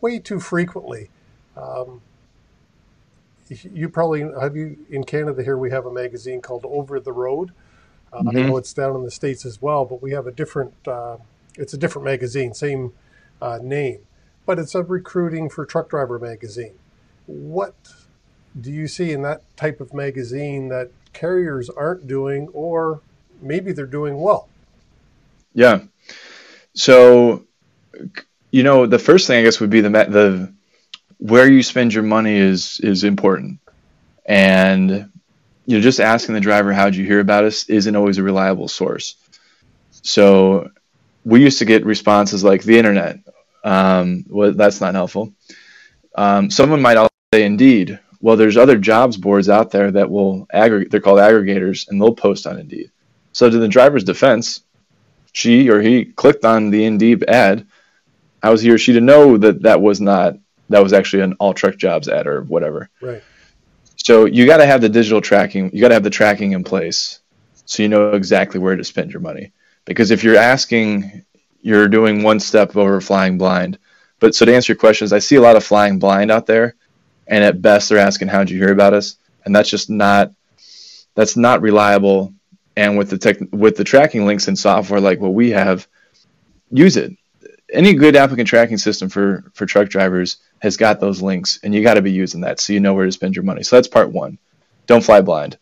way 0.00 0.18
too 0.18 0.40
frequently? 0.40 1.10
Um, 1.56 2.00
you 3.48 3.88
probably 3.88 4.22
have 4.40 4.56
you 4.56 4.78
in 4.88 5.04
Canada 5.04 5.42
here. 5.42 5.58
We 5.58 5.70
have 5.70 5.86
a 5.86 5.92
magazine 5.92 6.40
called 6.40 6.64
Over 6.64 7.00
the 7.00 7.12
Road. 7.12 7.52
Uh, 8.12 8.18
mm-hmm. 8.18 8.28
I 8.28 8.42
know 8.42 8.56
it's 8.56 8.72
down 8.72 8.96
in 8.96 9.04
the 9.04 9.10
states 9.10 9.44
as 9.44 9.60
well, 9.60 9.84
but 9.84 10.02
we 10.02 10.12
have 10.12 10.26
a 10.26 10.32
different. 10.32 10.74
Uh, 10.86 11.18
it's 11.56 11.74
a 11.74 11.78
different 11.78 12.04
magazine, 12.04 12.54
same 12.54 12.92
uh, 13.42 13.58
name, 13.62 13.98
but 14.46 14.58
it's 14.58 14.74
a 14.74 14.82
recruiting 14.82 15.50
for 15.50 15.66
truck 15.66 15.90
driver 15.90 16.18
magazine. 16.18 16.74
What 17.26 17.74
do 18.58 18.70
you 18.70 18.88
see 18.88 19.12
in 19.12 19.22
that 19.22 19.42
type 19.56 19.80
of 19.80 19.92
magazine 19.92 20.68
that 20.68 20.90
carriers 21.12 21.68
aren't 21.70 22.06
doing, 22.06 22.48
or 22.52 23.00
maybe 23.40 23.72
they're 23.72 23.86
doing 23.86 24.20
well? 24.20 24.48
Yeah. 25.54 25.82
So, 26.74 27.44
you 28.52 28.62
know, 28.62 28.86
the 28.86 28.98
first 28.98 29.26
thing 29.26 29.40
I 29.40 29.42
guess 29.42 29.58
would 29.58 29.70
be 29.70 29.80
the 29.80 29.88
the 29.88 30.52
where 31.18 31.50
you 31.50 31.62
spend 31.62 31.92
your 31.92 32.04
money 32.04 32.36
is 32.36 32.78
is 32.80 33.02
important, 33.02 33.58
and 34.24 35.10
you 35.66 35.76
know, 35.76 35.80
just 35.80 36.00
asking 36.00 36.34
the 36.34 36.40
driver 36.40 36.72
how'd 36.72 36.94
you 36.94 37.04
hear 37.04 37.20
about 37.20 37.44
us 37.44 37.68
isn't 37.68 37.96
always 37.96 38.18
a 38.18 38.22
reliable 38.22 38.68
source. 38.68 39.16
So, 39.90 40.70
we 41.24 41.42
used 41.42 41.60
to 41.60 41.64
get 41.64 41.86
responses 41.86 42.44
like 42.44 42.62
the 42.62 42.78
internet. 42.78 43.20
Um, 43.64 44.24
well, 44.28 44.52
that's 44.52 44.80
not 44.80 44.94
helpful. 44.94 45.32
Um, 46.14 46.50
someone 46.50 46.82
might 46.82 46.96
also 46.96 47.10
say 47.32 47.44
Indeed. 47.44 48.00
Well, 48.20 48.36
there's 48.36 48.56
other 48.56 48.76
jobs 48.76 49.16
boards 49.16 49.48
out 49.48 49.70
there 49.70 49.90
that 49.92 50.10
will 50.10 50.46
aggregate. 50.52 50.90
They're 50.90 51.00
called 51.00 51.20
aggregators, 51.20 51.88
and 51.88 52.00
they'll 52.00 52.14
post 52.14 52.46
on 52.46 52.58
Indeed. 52.58 52.90
So, 53.32 53.48
to 53.48 53.58
the 53.58 53.68
driver's 53.68 54.04
defense, 54.04 54.60
she 55.32 55.70
or 55.70 55.80
he 55.80 56.04
clicked 56.04 56.44
on 56.44 56.70
the 56.70 56.84
Indeed 56.84 57.24
ad. 57.28 57.66
How 58.42 58.50
was 58.50 58.62
he 58.62 58.70
or 58.70 58.78
she 58.78 58.94
to 58.94 59.00
know 59.00 59.38
that 59.38 59.62
that 59.62 59.80
was 59.80 60.00
not 60.00 60.36
that 60.68 60.82
was 60.82 60.92
actually 60.92 61.22
an 61.22 61.34
all 61.34 61.54
truck 61.54 61.76
jobs 61.76 62.08
ad 62.08 62.26
or 62.26 62.42
whatever? 62.42 62.88
Right. 63.00 63.22
So 63.96 64.24
you 64.24 64.46
got 64.46 64.56
to 64.56 64.66
have 64.66 64.80
the 64.80 64.88
digital 64.88 65.20
tracking. 65.20 65.70
You 65.72 65.80
got 65.80 65.88
to 65.88 65.94
have 65.94 66.02
the 66.02 66.10
tracking 66.10 66.52
in 66.52 66.64
place, 66.64 67.20
so 67.66 67.82
you 67.82 67.88
know 67.88 68.12
exactly 68.12 68.58
where 68.58 68.76
to 68.76 68.84
spend 68.84 69.12
your 69.12 69.20
money. 69.20 69.52
Because 69.84 70.10
if 70.10 70.24
you're 70.24 70.36
asking, 70.36 71.24
you're 71.60 71.88
doing 71.88 72.22
one 72.22 72.40
step 72.40 72.76
over 72.76 73.00
flying 73.00 73.38
blind. 73.38 73.78
But 74.18 74.34
so 74.34 74.44
to 74.44 74.54
answer 74.54 74.72
your 74.72 74.78
questions, 74.78 75.12
I 75.12 75.18
see 75.18 75.36
a 75.36 75.40
lot 75.40 75.56
of 75.56 75.64
flying 75.64 75.98
blind 75.98 76.30
out 76.30 76.46
there, 76.46 76.74
and 77.26 77.44
at 77.44 77.62
best 77.62 77.88
they're 77.88 77.98
asking, 77.98 78.28
"How'd 78.28 78.50
you 78.50 78.58
hear 78.58 78.72
about 78.72 78.94
us?" 78.94 79.16
And 79.44 79.54
that's 79.54 79.70
just 79.70 79.90
not 79.90 80.32
that's 81.14 81.36
not 81.36 81.62
reliable 81.62 82.32
and 82.76 82.96
with 82.96 83.10
the 83.10 83.18
tech 83.18 83.36
with 83.50 83.76
the 83.76 83.84
tracking 83.84 84.26
links 84.26 84.48
and 84.48 84.58
software 84.58 85.00
like 85.00 85.20
what 85.20 85.34
we 85.34 85.50
have 85.50 85.86
use 86.70 86.96
it 86.96 87.12
any 87.72 87.94
good 87.94 88.16
applicant 88.16 88.48
tracking 88.48 88.78
system 88.78 89.08
for 89.08 89.44
for 89.54 89.66
truck 89.66 89.88
drivers 89.88 90.36
has 90.60 90.76
got 90.76 91.00
those 91.00 91.22
links 91.22 91.58
and 91.62 91.74
you 91.74 91.82
got 91.82 91.94
to 91.94 92.02
be 92.02 92.12
using 92.12 92.42
that 92.42 92.60
so 92.60 92.72
you 92.72 92.80
know 92.80 92.94
where 92.94 93.06
to 93.06 93.12
spend 93.12 93.34
your 93.34 93.44
money. 93.44 93.62
So 93.62 93.76
that's 93.76 93.88
part 93.88 94.10
one. 94.10 94.38
Don't 94.86 95.04
fly 95.04 95.20
blind. 95.20 95.58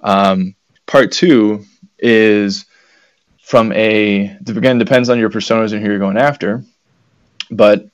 Um, 0.00 0.54
part 0.86 1.12
two 1.12 1.64
is 1.98 2.64
from 3.40 3.72
a 3.72 4.36
again 4.46 4.78
depends 4.78 5.08
on 5.08 5.18
your 5.18 5.30
personas 5.30 5.72
and 5.72 5.82
who 5.82 5.88
you're 5.88 5.98
going 5.98 6.16
after 6.16 6.64
but 7.50 7.86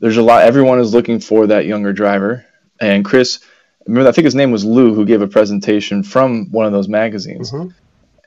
there's 0.00 0.16
a 0.16 0.22
lot 0.22 0.42
everyone 0.42 0.78
is 0.78 0.94
looking 0.94 1.20
for 1.20 1.48
that 1.48 1.66
younger 1.66 1.92
driver. 1.92 2.44
And 2.80 3.04
chris 3.04 3.40
remember 3.86 4.08
i 4.08 4.12
think 4.12 4.26
his 4.26 4.34
name 4.34 4.50
was 4.50 4.64
lou 4.64 4.94
who 4.94 5.04
gave 5.04 5.22
a 5.22 5.28
presentation 5.28 6.02
from 6.02 6.50
one 6.50 6.66
of 6.66 6.72
those 6.72 6.88
magazines. 6.88 7.50
Mm-hmm. 7.50 7.70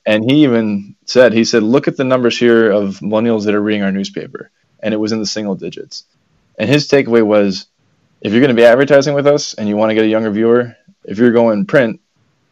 And 0.06 0.30
he 0.30 0.44
even 0.44 0.96
said, 1.06 1.32
he 1.32 1.44
said, 1.44 1.62
look 1.62 1.88
at 1.88 1.96
the 1.96 2.04
numbers 2.04 2.38
here 2.38 2.72
of 2.72 3.00
millennials 3.00 3.46
that 3.46 3.54
are 3.54 3.62
reading 3.62 3.84
our 3.84 3.92
newspaper. 3.92 4.50
And 4.82 4.94
it 4.94 4.98
was 4.98 5.12
in 5.12 5.20
the 5.20 5.26
single 5.26 5.56
digits. 5.56 6.06
And 6.58 6.70
his 6.70 6.88
takeaway 6.88 7.26
was, 7.26 7.68
if 8.22 8.32
you're 8.32 8.42
going 8.42 8.56
to 8.56 8.62
be 8.62 8.66
advertising 8.66 9.14
with 9.14 9.28
us 9.28 9.54
and 9.54 9.68
you 9.68 9.78
want 9.78 9.90
to 9.90 9.96
get 9.96 10.04
a 10.04 10.08
younger 10.08 10.32
viewer, 10.32 10.76
if 11.04 11.18
you're 11.18 11.32
going 11.32 11.66
print, 11.66 12.00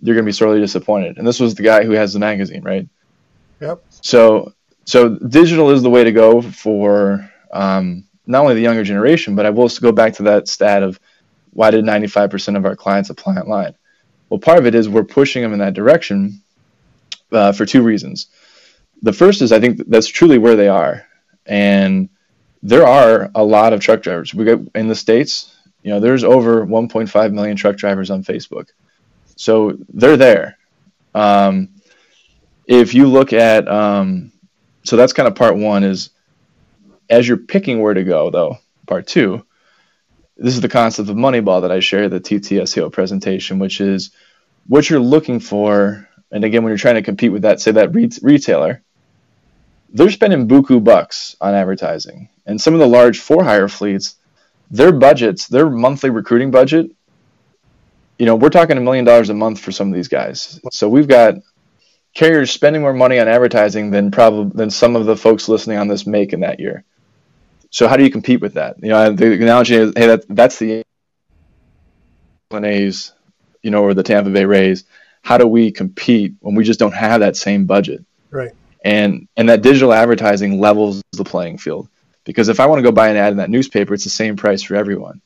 you're 0.01 0.15
going 0.15 0.25
to 0.25 0.29
be 0.29 0.33
sorely 0.33 0.59
disappointed. 0.59 1.17
And 1.17 1.27
this 1.27 1.39
was 1.39 1.55
the 1.55 1.63
guy 1.63 1.83
who 1.83 1.91
has 1.91 2.13
the 2.13 2.19
magazine, 2.19 2.63
right? 2.63 2.87
Yep. 3.59 3.83
So, 4.01 4.53
so 4.85 5.09
digital 5.09 5.69
is 5.71 5.81
the 5.81 5.89
way 5.89 6.03
to 6.03 6.11
go 6.11 6.41
for 6.41 7.29
um, 7.51 8.05
not 8.25 8.41
only 8.41 8.55
the 8.55 8.61
younger 8.61 8.83
generation, 8.83 9.35
but 9.35 9.45
I 9.45 9.49
will 9.49 9.69
go 9.81 9.91
back 9.91 10.13
to 10.13 10.23
that 10.23 10.47
stat 10.47 10.83
of 10.83 10.99
why 11.51 11.71
did 11.71 11.83
95% 11.83 12.55
of 12.55 12.65
our 12.65 12.75
clients 12.75 13.09
apply 13.09 13.35
online? 13.35 13.75
Well, 14.29 14.39
part 14.39 14.59
of 14.59 14.65
it 14.65 14.75
is 14.75 14.87
we're 14.87 15.03
pushing 15.03 15.41
them 15.41 15.53
in 15.53 15.59
that 15.59 15.73
direction 15.73 16.41
uh, 17.31 17.51
for 17.51 17.65
two 17.65 17.81
reasons. 17.81 18.27
The 19.01 19.13
first 19.13 19.41
is 19.41 19.51
I 19.51 19.59
think 19.59 19.81
that's 19.87 20.07
truly 20.07 20.37
where 20.37 20.55
they 20.55 20.67
are, 20.67 21.05
and 21.45 22.09
there 22.61 22.85
are 22.85 23.29
a 23.35 23.43
lot 23.43 23.73
of 23.73 23.79
truck 23.79 24.01
drivers. 24.01 24.33
We 24.33 24.45
got 24.45 24.59
in 24.75 24.87
the 24.87 24.95
states, 24.95 25.55
you 25.83 25.91
know, 25.91 25.99
there's 25.99 26.23
over 26.23 26.65
1.5 26.65 27.33
million 27.33 27.55
truck 27.55 27.77
drivers 27.77 28.09
on 28.09 28.23
Facebook, 28.23 28.69
so 29.35 29.77
they're 29.89 30.17
there. 30.17 30.57
Um, 31.15 31.69
if 32.67 32.93
you 32.93 33.07
look 33.07 33.33
at, 33.33 33.67
um, 33.67 34.31
so 34.83 34.95
that's 34.95 35.13
kind 35.13 35.27
of 35.27 35.35
part 35.35 35.55
one 35.55 35.83
is 35.83 36.11
as 37.09 37.27
you're 37.27 37.37
picking 37.37 37.81
where 37.81 37.93
to 37.93 38.03
go, 38.03 38.29
though. 38.29 38.57
Part 38.85 39.07
two, 39.07 39.45
this 40.35 40.55
is 40.55 40.61
the 40.61 40.69
concept 40.69 41.09
of 41.09 41.15
Moneyball 41.15 41.61
that 41.61 41.71
I 41.71 41.79
share 41.79 42.09
the 42.09 42.19
TTSAO 42.19 42.91
presentation, 42.91 43.59
which 43.59 43.81
is 43.81 44.11
what 44.67 44.89
you're 44.89 44.99
looking 44.99 45.39
for 45.39 46.09
and 46.31 46.43
again, 46.43 46.63
when 46.63 46.71
you're 46.71 46.77
trying 46.77 46.95
to 46.95 47.01
compete 47.01 47.31
with 47.31 47.41
that, 47.43 47.59
say 47.59 47.71
that 47.71 47.93
re- 47.93 48.09
retailer, 48.21 48.83
they're 49.93 50.09
spending 50.09 50.47
buku 50.47 50.83
bucks 50.83 51.35
on 51.41 51.53
advertising. 51.53 52.29
And 52.45 52.59
some 52.59 52.73
of 52.73 52.79
the 52.79 52.87
large 52.87 53.19
for 53.19 53.43
hire 53.43 53.67
fleets, 53.67 54.15
their 54.71 54.91
budgets, 54.91 55.47
their 55.47 55.69
monthly 55.69 56.09
recruiting 56.09 56.51
budget, 56.51 56.91
you 58.17 58.25
know, 58.25 58.35
we're 58.35 58.49
talking 58.49 58.77
a 58.77 58.81
million 58.81 59.05
dollars 59.05 59.29
a 59.29 59.33
month 59.33 59.59
for 59.59 59.71
some 59.71 59.87
of 59.87 59.93
these 59.93 60.07
guys. 60.07 60.59
So 60.71 60.89
we've 60.89 61.07
got 61.07 61.35
carriers 62.13 62.51
spending 62.51 62.81
more 62.81 62.93
money 62.93 63.19
on 63.19 63.27
advertising 63.27 63.91
than 63.91 64.11
probably 64.11 64.51
than 64.55 64.69
some 64.69 64.95
of 64.95 65.05
the 65.05 65.15
folks 65.15 65.47
listening 65.47 65.77
on 65.77 65.87
this 65.87 66.05
make 66.05 66.33
in 66.33 66.41
that 66.41 66.59
year. 66.59 66.83
So 67.71 67.87
how 67.87 67.97
do 67.97 68.03
you 68.03 68.09
compete 68.09 68.41
with 68.41 68.55
that? 68.55 68.77
You 68.81 68.89
know, 68.89 69.13
the 69.13 69.33
analogy 69.33 69.75
is, 69.75 69.93
hey, 69.95 70.07
that, 70.07 70.25
that's 70.27 70.59
the 70.59 70.83
A's, 72.51 73.13
you 73.61 73.71
know, 73.71 73.83
or 73.83 73.93
the 73.93 74.03
Tampa 74.03 74.31
Bay 74.31 74.45
Rays 74.45 74.85
how 75.21 75.37
do 75.37 75.47
we 75.47 75.71
compete 75.71 76.33
when 76.39 76.55
we 76.55 76.63
just 76.63 76.79
don't 76.79 76.93
have 76.93 77.19
that 77.21 77.35
same 77.35 77.65
budget? 77.65 78.03
Right. 78.31 78.51
And 78.83 79.27
and 79.35 79.49
that 79.49 79.61
digital 79.61 79.93
advertising 79.93 80.59
levels 80.59 81.01
the 81.11 81.23
playing 81.23 81.57
field 81.57 81.89
because 82.23 82.49
if 82.49 82.59
I 82.59 82.65
want 82.65 82.79
to 82.79 82.83
go 82.83 82.91
buy 82.91 83.09
an 83.09 83.17
ad 83.17 83.31
in 83.31 83.37
that 83.37 83.49
newspaper, 83.49 83.93
it's 83.93 84.03
the 84.03 84.09
same 84.09 84.35
price 84.35 84.63
for 84.63 84.75
everyone. 84.75 85.21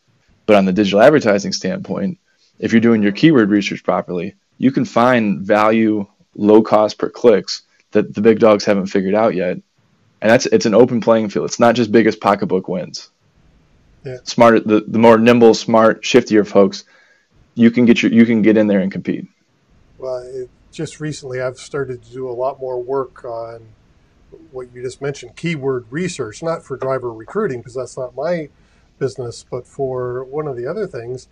But 0.46 0.56
on 0.56 0.66
the 0.66 0.74
digital 0.74 1.02
advertising 1.02 1.54
standpoint, 1.54 2.18
if 2.60 2.72
you're 2.72 2.82
doing 2.82 3.04
your 3.04 3.12
keyword 3.12 3.50
research 3.50 3.84
properly, 3.84 4.36
you 4.58 4.72
can 4.72 4.86
find 4.86 5.42
value 5.42 6.08
low 6.36 6.62
cost 6.62 6.98
per 6.98 7.10
clicks 7.10 7.62
that 7.92 8.14
the 8.14 8.22
big 8.22 8.40
dogs 8.40 8.66
haven't 8.66 8.88
figured 8.88 9.16
out 9.16 9.36
yet. 9.36 9.58
And 10.22 10.32
that's 10.32 10.46
it's 10.48 10.66
an 10.66 10.74
open 10.74 11.02
playing 11.02 11.30
field. 11.30 11.46
It's 11.46 11.60
not 11.60 11.76
just 11.76 11.92
biggest 11.92 12.22
pocketbook 12.22 12.68
wins. 12.68 13.10
Yeah. 14.04 14.18
Smarter 14.24 14.60
the, 14.60 14.82
the 14.82 15.00
more 15.00 15.18
nimble, 15.18 15.54
smart, 15.54 16.04
shiftier 16.04 16.46
folks, 16.46 16.86
you 17.56 17.72
can 17.72 17.86
get 17.86 18.02
your 18.02 18.12
you 18.12 18.26
can 18.26 18.42
get 18.42 18.58
in 18.58 18.68
there 18.68 18.80
and 18.80 18.92
compete 18.92 19.28
uh, 20.04 20.22
it, 20.24 20.50
just 20.74 21.00
recently 21.00 21.40
I've 21.40 21.58
started 21.58 22.04
to 22.04 22.12
do 22.12 22.30
a 22.30 22.34
lot 22.34 22.60
more 22.60 22.82
work 22.82 23.24
on 23.24 23.68
what 24.52 24.68
you 24.74 24.82
just 24.82 25.02
mentioned, 25.02 25.36
keyword 25.36 25.86
research, 25.90 26.42
not 26.42 26.64
for 26.64 26.76
driver 26.76 27.14
recruiting 27.14 27.60
because 27.60 27.76
that's 27.76 27.98
not 27.98 28.16
my 28.16 28.50
business, 29.00 29.46
but 29.50 29.68
for 29.68 30.24
one 30.24 30.48
of 30.48 30.58
the 30.58 30.66
other 30.66 30.88
things. 30.88 31.28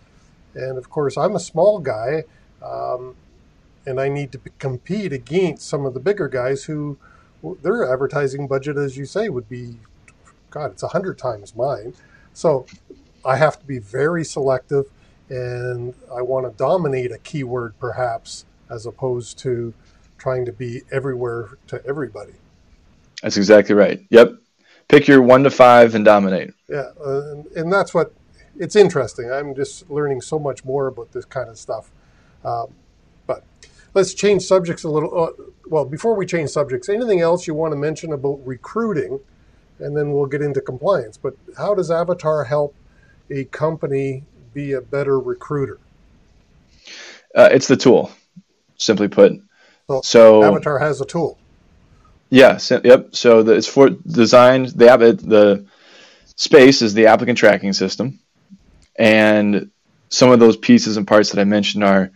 And 0.54 0.78
of 0.78 0.88
course, 0.90 1.16
I'm 1.16 1.34
a 1.34 1.40
small 1.40 1.80
guy, 1.80 2.24
um, 2.62 3.16
and 3.84 4.00
I 4.00 4.08
need 4.08 4.30
to 4.32 4.38
compete 4.58 5.12
against 5.12 5.68
some 5.68 5.84
of 5.84 5.94
the 5.94 6.00
bigger 6.00 6.28
guys 6.28 6.64
who 6.64 6.98
their 7.62 7.92
advertising 7.92 8.46
budget, 8.46 8.76
as 8.76 8.96
you 8.96 9.04
say, 9.04 9.28
would 9.28 9.48
be, 9.48 9.78
God, 10.50 10.70
it's 10.72 10.82
a 10.84 10.88
hundred 10.88 11.18
times 11.18 11.56
mine. 11.56 11.94
So 12.32 12.66
I 13.24 13.36
have 13.36 13.58
to 13.58 13.66
be 13.66 13.78
very 13.78 14.24
selective, 14.24 14.86
and 15.28 15.94
I 16.14 16.22
want 16.22 16.46
to 16.46 16.56
dominate 16.56 17.10
a 17.10 17.18
keyword 17.18 17.74
perhaps, 17.80 18.44
as 18.72 18.86
opposed 18.86 19.38
to 19.40 19.74
trying 20.18 20.44
to 20.44 20.52
be 20.52 20.82
everywhere 20.90 21.58
to 21.66 21.84
everybody. 21.86 22.32
That's 23.22 23.36
exactly 23.36 23.74
right. 23.74 24.00
Yep. 24.10 24.34
Pick 24.88 25.08
your 25.08 25.22
one 25.22 25.44
to 25.44 25.50
five 25.50 25.94
and 25.94 26.04
dominate. 26.04 26.50
Yeah, 26.68 26.90
uh, 27.04 27.42
and 27.56 27.72
that's 27.72 27.94
what 27.94 28.12
it's 28.58 28.76
interesting. 28.76 29.30
I'm 29.30 29.54
just 29.54 29.90
learning 29.90 30.20
so 30.20 30.38
much 30.38 30.64
more 30.64 30.86
about 30.88 31.12
this 31.12 31.24
kind 31.24 31.48
of 31.48 31.58
stuff. 31.58 31.90
Um, 32.44 32.74
but 33.26 33.44
let's 33.94 34.14
change 34.14 34.42
subjects 34.42 34.84
a 34.84 34.90
little. 34.90 35.24
Uh, 35.24 35.30
well, 35.66 35.84
before 35.84 36.14
we 36.14 36.26
change 36.26 36.50
subjects, 36.50 36.88
anything 36.88 37.20
else 37.20 37.46
you 37.46 37.54
want 37.54 37.72
to 37.72 37.76
mention 37.76 38.12
about 38.12 38.40
recruiting? 38.44 39.20
And 39.78 39.96
then 39.96 40.12
we'll 40.12 40.26
get 40.26 40.42
into 40.42 40.60
compliance. 40.60 41.16
But 41.16 41.34
how 41.56 41.74
does 41.74 41.90
Avatar 41.90 42.44
help 42.44 42.74
a 43.30 43.44
company 43.44 44.24
be 44.52 44.72
a 44.72 44.80
better 44.80 45.18
recruiter? 45.18 45.78
Uh, 47.34 47.48
it's 47.50 47.66
the 47.66 47.76
tool, 47.76 48.12
simply 48.82 49.08
put. 49.08 49.32
So, 49.88 50.00
so 50.02 50.44
Avatar 50.44 50.78
has 50.78 51.00
a 51.00 51.04
tool. 51.04 51.38
Yes. 52.30 52.70
Yep. 52.70 53.14
So 53.14 53.42
the, 53.42 53.52
it's 53.52 53.66
for 53.66 53.90
designed. 53.90 54.68
The 54.68 54.90
app. 54.90 55.00
The 55.00 55.66
space 56.36 56.82
is 56.82 56.94
the 56.94 57.06
applicant 57.06 57.38
tracking 57.38 57.72
system, 57.72 58.20
and 58.96 59.70
some 60.08 60.30
of 60.30 60.40
those 60.40 60.56
pieces 60.56 60.96
and 60.96 61.06
parts 61.06 61.30
that 61.30 61.40
I 61.40 61.44
mentioned 61.44 61.84
are 61.84 62.10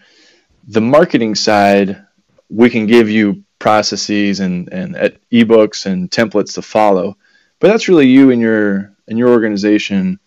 the 0.68 0.80
marketing 0.80 1.34
side. 1.34 2.02
We 2.48 2.70
can 2.70 2.86
give 2.86 3.10
you 3.10 3.44
processes 3.58 4.40
and 4.40 4.72
and 4.72 4.94
ebooks 5.32 5.86
and 5.86 6.10
templates 6.10 6.54
to 6.54 6.62
follow, 6.62 7.16
but 7.58 7.68
that's 7.68 7.88
really 7.88 8.06
you 8.06 8.30
and 8.30 8.40
your 8.40 8.94
and 9.08 9.18
your 9.18 9.28
organization 9.28 10.18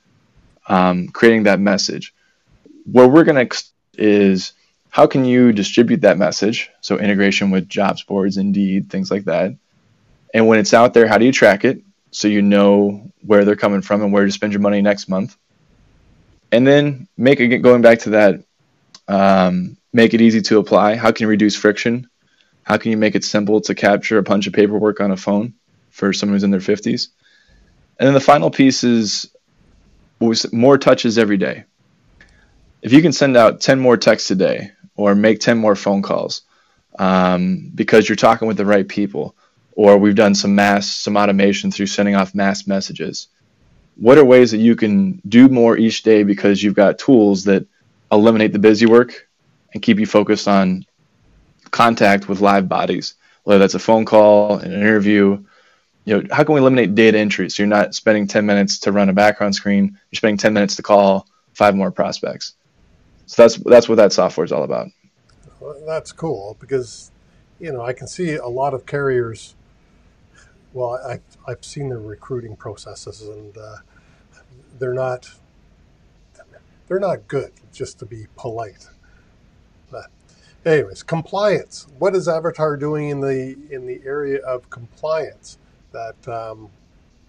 um, 0.67 1.07
creating 1.09 1.43
that 1.43 1.59
message. 1.59 2.13
What 2.85 3.11
we're 3.11 3.23
going 3.23 3.47
to 3.47 3.63
is 3.97 4.53
how 4.99 5.07
can 5.07 5.23
you 5.23 5.53
distribute 5.53 6.01
that 6.01 6.17
message? 6.17 6.69
So 6.81 6.99
integration 6.99 7.51
with 7.51 7.69
jobs 7.69 8.03
boards, 8.03 8.37
Indeed, 8.37 8.89
things 8.89 9.09
like 9.09 9.25
that 9.25 9.53
and 10.33 10.47
when 10.47 10.59
it's 10.59 10.73
out 10.73 10.93
there, 10.93 11.07
how 11.07 11.17
do 11.17 11.25
you 11.25 11.31
track 11.31 11.65
it 11.65 11.81
so 12.11 12.27
you 12.27 12.41
know 12.41 13.11
where 13.25 13.45
they're 13.45 13.55
coming 13.55 13.81
from 13.81 14.01
and 14.01 14.13
where 14.13 14.25
to 14.25 14.31
spend 14.31 14.53
your 14.53 14.61
money 14.61 14.81
next 14.81 15.09
month? 15.09 15.35
And 16.51 16.65
then 16.65 17.07
make 17.17 17.39
it 17.39 17.59
going 17.59 17.81
back 17.81 17.99
to 17.99 18.11
that, 18.11 18.43
um, 19.07 19.77
make 19.93 20.13
it 20.13 20.21
easy 20.21 20.41
to 20.41 20.59
apply. 20.59 20.95
How 20.95 21.11
can 21.11 21.25
you 21.25 21.29
reduce 21.29 21.55
friction? 21.55 22.09
How 22.63 22.77
can 22.77 22.91
you 22.91 22.97
make 22.97 23.15
it 23.15 23.23
simple 23.23 23.61
to 23.61 23.75
capture 23.75 24.17
a 24.17 24.23
bunch 24.23 24.47
of 24.47 24.53
paperwork 24.53 24.99
on 24.99 25.11
a 25.11 25.17
phone 25.17 25.53
for 25.89 26.13
someone 26.13 26.35
who's 26.35 26.43
in 26.43 26.51
their 26.51 26.59
50s? 26.59 27.07
And 27.99 28.07
then 28.07 28.13
the 28.13 28.19
final 28.19 28.51
piece 28.51 28.83
is 28.83 29.33
more 30.51 30.77
touches 30.77 31.17
every 31.17 31.37
day. 31.37 31.65
If 32.81 32.93
you 32.93 33.01
can 33.01 33.11
send 33.11 33.35
out 33.35 33.61
10 33.61 33.79
more 33.79 33.97
texts 33.97 34.31
a 34.31 34.35
day 34.35 34.71
or 34.99 35.15
make 35.15 35.39
10 35.39 35.57
more 35.57 35.75
phone 35.75 36.01
calls 36.01 36.41
um, 36.97 37.71
because 37.73 38.09
you're 38.09 38.15
talking 38.15 38.47
with 38.47 38.57
the 38.57 38.65
right 38.65 38.87
people, 38.87 39.35
or 39.71 39.97
we've 39.97 40.15
done 40.15 40.35
some 40.35 40.55
mass 40.55 40.87
some 40.87 41.15
automation 41.15 41.71
through 41.71 41.85
sending 41.85 42.15
off 42.15 42.35
mass 42.35 42.67
messages. 42.67 43.27
What 43.95 44.17
are 44.17 44.25
ways 44.25 44.51
that 44.51 44.57
you 44.57 44.75
can 44.75 45.21
do 45.27 45.47
more 45.47 45.77
each 45.77 46.03
day 46.03 46.23
because 46.23 46.61
you've 46.61 46.75
got 46.75 46.99
tools 46.99 47.45
that 47.45 47.65
eliminate 48.11 48.51
the 48.53 48.59
busy 48.59 48.85
work 48.85 49.27
and 49.73 49.81
keep 49.81 49.99
you 49.99 50.05
focused 50.05 50.47
on 50.47 50.85
contact 51.71 52.27
with 52.27 52.41
live 52.41 52.67
bodies 52.67 53.13
whether 53.43 53.59
that's 53.59 53.73
a 53.73 53.79
phone 53.79 54.05
call 54.05 54.57
an 54.57 54.71
interview? 54.71 55.43
You 56.05 56.21
know 56.21 56.27
how 56.31 56.43
can 56.43 56.55
we 56.55 56.61
eliminate 56.61 56.93
data 56.93 57.17
entry? 57.17 57.49
So 57.49 57.63
you're 57.63 57.67
not 57.67 57.95
spending 57.95 58.27
10 58.27 58.45
minutes 58.45 58.79
to 58.79 58.91
run 58.91 59.09
a 59.09 59.13
background 59.13 59.55
screen 59.55 59.97
you're 60.11 60.17
spending 60.17 60.37
10 60.37 60.53
minutes 60.53 60.75
to 60.75 60.83
call 60.83 61.27
five 61.53 61.75
more 61.75 61.91
prospects 61.91 62.53
so 63.29 63.43
that's 63.43 63.57
that's 63.63 63.87
what 63.87 63.95
that 63.95 64.11
software 64.11 64.43
is 64.43 64.51
all 64.51 64.63
about 64.63 64.87
well, 65.59 65.79
that's 65.85 66.11
cool 66.11 66.57
because 66.59 67.11
you 67.59 67.71
know 67.71 67.81
i 67.81 67.93
can 67.93 68.07
see 68.07 68.35
a 68.35 68.47
lot 68.47 68.73
of 68.73 68.85
carriers 68.85 69.55
well, 70.73 70.99
I, 71.05 71.19
I've 71.49 71.63
seen 71.65 71.89
their 71.89 71.99
recruiting 71.99 72.55
processes, 72.55 73.21
and 73.21 73.57
uh, 73.57 73.77
they're 74.77 74.93
not 74.93 75.29
they're 76.87 76.99
not 76.99 77.27
good. 77.27 77.51
Just 77.73 77.99
to 77.99 78.05
be 78.05 78.27
polite. 78.35 78.87
But 79.91 80.07
anyways, 80.65 81.03
compliance. 81.03 81.87
What 81.97 82.15
is 82.15 82.27
Avatar 82.27 82.77
doing 82.77 83.09
in 83.09 83.21
the 83.21 83.57
in 83.71 83.87
the 83.87 84.01
area 84.05 84.39
of 84.41 84.69
compliance 84.69 85.57
that 85.91 86.27
um, 86.27 86.69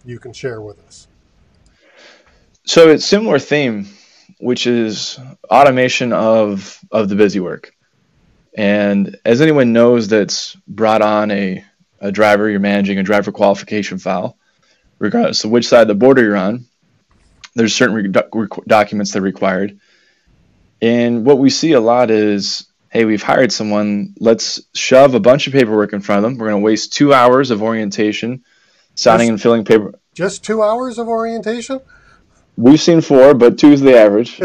you 0.04 0.18
can 0.18 0.32
share 0.32 0.60
with 0.60 0.78
us? 0.86 1.08
So 2.66 2.88
it's 2.88 3.06
similar 3.06 3.38
theme, 3.38 3.88
which 4.40 4.66
is 4.66 5.18
automation 5.50 6.12
of 6.12 6.78
of 6.90 7.08
the 7.08 7.16
busy 7.16 7.40
work. 7.40 7.74
And 8.56 9.16
as 9.24 9.40
anyone 9.40 9.72
knows 9.72 10.08
that's 10.08 10.56
brought 10.66 11.02
on 11.02 11.30
a 11.30 11.64
a 12.00 12.10
driver, 12.10 12.48
you're 12.48 12.60
managing 12.60 12.98
a 12.98 13.02
driver 13.02 13.30
qualification 13.30 13.98
file, 13.98 14.36
regardless 14.98 15.44
of 15.44 15.50
which 15.50 15.68
side 15.68 15.82
of 15.82 15.88
the 15.88 15.94
border 15.94 16.22
you're 16.22 16.36
on. 16.36 16.66
There's 17.54 17.74
certain 17.74 17.94
re- 17.94 18.48
documents 18.66 19.12
that 19.12 19.18
are 19.18 19.22
required. 19.22 19.78
And 20.80 21.26
what 21.26 21.38
we 21.38 21.50
see 21.50 21.72
a 21.72 21.80
lot 21.80 22.10
is 22.10 22.70
hey, 22.90 23.04
we've 23.04 23.22
hired 23.22 23.52
someone, 23.52 24.14
let's 24.18 24.60
shove 24.74 25.14
a 25.14 25.20
bunch 25.20 25.46
of 25.46 25.52
paperwork 25.52 25.92
in 25.92 26.00
front 26.00 26.18
of 26.18 26.22
them. 26.24 26.38
We're 26.38 26.50
going 26.50 26.60
to 26.60 26.64
waste 26.64 26.92
two 26.92 27.14
hours 27.14 27.50
of 27.50 27.62
orientation, 27.62 28.44
signing 28.96 29.28
just, 29.28 29.30
and 29.30 29.40
filling 29.40 29.64
paper. 29.64 29.94
Just 30.14 30.44
two 30.44 30.62
hours 30.62 30.98
of 30.98 31.08
orientation? 31.08 31.80
We've 32.60 32.80
seen 32.80 33.00
four, 33.00 33.34
but 33.34 33.58
two 33.58 33.72
is 33.72 33.80
the 33.80 33.96
average. 33.96 34.38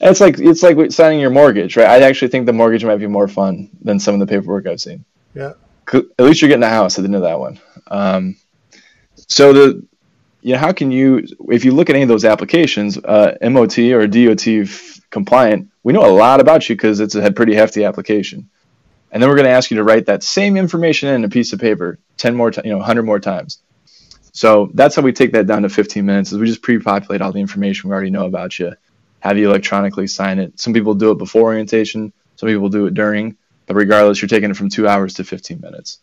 it's 0.00 0.20
like 0.20 0.38
it's 0.38 0.62
like 0.62 0.92
signing 0.92 1.20
your 1.20 1.30
mortgage, 1.30 1.76
right? 1.76 1.88
I 1.88 2.02
actually 2.02 2.28
think 2.28 2.46
the 2.46 2.52
mortgage 2.52 2.84
might 2.84 2.96
be 2.96 3.06
more 3.06 3.28
fun 3.28 3.70
than 3.80 3.98
some 3.98 4.14
of 4.14 4.20
the 4.20 4.26
paperwork 4.26 4.66
I've 4.66 4.80
seen. 4.80 5.04
Yeah 5.34 5.54
at 5.92 6.20
least 6.20 6.40
you're 6.40 6.48
getting 6.48 6.62
a 6.62 6.68
house 6.68 6.98
at 6.98 7.02
the 7.02 7.06
end 7.06 7.16
of 7.16 7.22
that 7.22 7.38
one. 7.38 7.60
Um, 7.88 8.36
so 9.28 9.52
the 9.52 9.86
you 10.40 10.54
know 10.54 10.58
how 10.58 10.72
can 10.72 10.90
you 10.90 11.26
if 11.48 11.64
you 11.64 11.72
look 11.72 11.90
at 11.90 11.96
any 11.96 12.02
of 12.02 12.08
those 12.08 12.24
applications, 12.24 12.98
uh, 12.98 13.36
MOT 13.42 13.78
or 13.78 14.06
DOT 14.06 14.46
f- 14.48 15.00
compliant, 15.10 15.70
we 15.82 15.92
know 15.92 16.04
a 16.04 16.10
lot 16.10 16.40
about 16.40 16.68
you 16.68 16.74
because 16.74 17.00
it's 17.00 17.14
a 17.14 17.30
pretty 17.30 17.54
hefty 17.54 17.84
application, 17.84 18.48
and 19.10 19.22
then 19.22 19.30
we're 19.30 19.36
going 19.36 19.46
to 19.46 19.52
ask 19.52 19.70
you 19.70 19.76
to 19.76 19.84
write 19.84 20.06
that 20.06 20.22
same 20.22 20.56
information 20.56 21.10
in 21.10 21.24
a 21.24 21.28
piece 21.28 21.52
of 21.52 21.60
paper 21.60 21.98
ten 22.16 22.34
more, 22.34 22.50
t- 22.50 22.62
you 22.64 22.72
know, 22.72 22.80
hundred 22.80 23.04
more 23.04 23.20
times. 23.20 23.58
So 24.32 24.70
that's 24.74 24.96
how 24.96 25.02
we 25.02 25.12
take 25.12 25.32
that 25.32 25.46
down 25.46 25.62
to 25.62 25.68
15 25.68 26.04
minutes. 26.04 26.32
Is 26.32 26.38
we 26.38 26.46
just 26.46 26.62
pre-populate 26.62 27.20
all 27.20 27.32
the 27.32 27.40
information 27.40 27.88
we 27.88 27.94
already 27.94 28.10
know 28.10 28.26
about 28.26 28.58
you, 28.58 28.72
have 29.20 29.38
you 29.38 29.48
electronically 29.48 30.06
sign 30.06 30.38
it. 30.38 30.58
Some 30.58 30.72
people 30.72 30.94
do 30.94 31.12
it 31.12 31.18
before 31.18 31.42
orientation, 31.42 32.12
some 32.36 32.48
people 32.48 32.68
do 32.68 32.86
it 32.86 32.94
during. 32.94 33.36
But 33.66 33.76
regardless, 33.76 34.20
you're 34.20 34.28
taking 34.28 34.50
it 34.50 34.56
from 34.56 34.68
two 34.68 34.88
hours 34.88 35.14
to 35.14 35.24
15 35.24 35.60
minutes. 35.60 35.98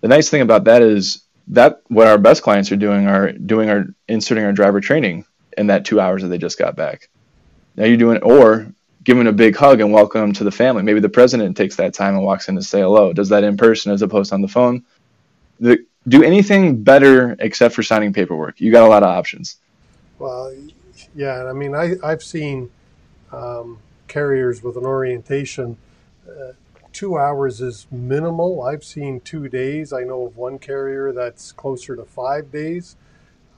The 0.00 0.08
nice 0.08 0.28
thing 0.28 0.42
about 0.42 0.64
that 0.64 0.82
is 0.82 1.24
that 1.48 1.82
what 1.88 2.06
our 2.06 2.18
best 2.18 2.42
clients 2.42 2.70
are 2.70 2.76
doing 2.76 3.06
are 3.06 3.32
doing 3.32 3.68
our 3.68 3.86
inserting 4.08 4.44
our 4.44 4.52
driver 4.52 4.80
training 4.80 5.24
in 5.58 5.66
that 5.68 5.84
two 5.84 6.00
hours 6.00 6.22
that 6.22 6.28
they 6.28 6.38
just 6.38 6.58
got 6.58 6.76
back. 6.76 7.08
Now 7.76 7.84
you're 7.84 7.96
doing 7.96 8.22
or 8.22 8.72
giving 9.02 9.26
a 9.26 9.32
big 9.32 9.56
hug 9.56 9.80
and 9.80 9.92
welcome 9.92 10.32
to 10.34 10.44
the 10.44 10.50
family. 10.50 10.82
Maybe 10.82 11.00
the 11.00 11.08
president 11.08 11.56
takes 11.56 11.76
that 11.76 11.94
time 11.94 12.14
and 12.14 12.24
walks 12.24 12.48
in 12.48 12.54
to 12.54 12.62
say 12.62 12.80
hello. 12.80 13.12
Does 13.12 13.30
that 13.30 13.44
in 13.44 13.56
person 13.56 13.92
as 13.92 14.02
opposed 14.02 14.32
on 14.32 14.40
the 14.40 14.48
phone. 14.48 14.84
The, 15.60 15.84
do 16.06 16.22
anything 16.22 16.82
better 16.82 17.36
except 17.38 17.74
for 17.74 17.82
signing 17.82 18.12
paperwork. 18.12 18.60
You 18.60 18.70
got 18.70 18.84
a 18.84 18.88
lot 18.88 19.02
of 19.02 19.08
options. 19.08 19.56
Well, 20.18 20.54
yeah, 21.14 21.44
I 21.44 21.52
mean, 21.52 21.74
I, 21.74 21.94
I've 22.02 22.22
seen 22.22 22.70
um, 23.32 23.78
carriers 24.08 24.62
with 24.62 24.76
an 24.76 24.84
orientation 24.84 25.76
uh, 26.28 26.52
two 26.94 27.18
hours 27.18 27.60
is 27.60 27.86
minimal. 27.90 28.62
I've 28.62 28.84
seen 28.84 29.20
two 29.20 29.48
days. 29.48 29.92
I 29.92 30.04
know 30.04 30.26
of 30.26 30.36
one 30.36 30.58
carrier 30.58 31.12
that's 31.12 31.52
closer 31.52 31.96
to 31.96 32.04
five 32.04 32.50
days. 32.50 32.96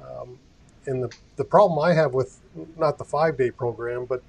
Um, 0.02 0.38
and 0.86 1.02
the, 1.02 1.14
the 1.36 1.44
problem 1.44 1.78
I 1.78 1.92
have 1.92 2.14
with 2.14 2.40
not 2.76 2.98
the 2.98 3.04
five 3.04 3.36
day 3.36 3.50
program, 3.50 4.06
but 4.06 4.22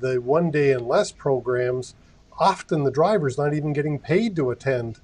the 0.00 0.20
one 0.20 0.50
day 0.50 0.72
and 0.72 0.86
less 0.86 1.10
programs, 1.12 1.94
often 2.38 2.84
the 2.84 2.90
driver's 2.90 3.36
not 3.36 3.54
even 3.54 3.72
getting 3.72 3.98
paid 3.98 4.36
to 4.36 4.50
attend 4.50 5.00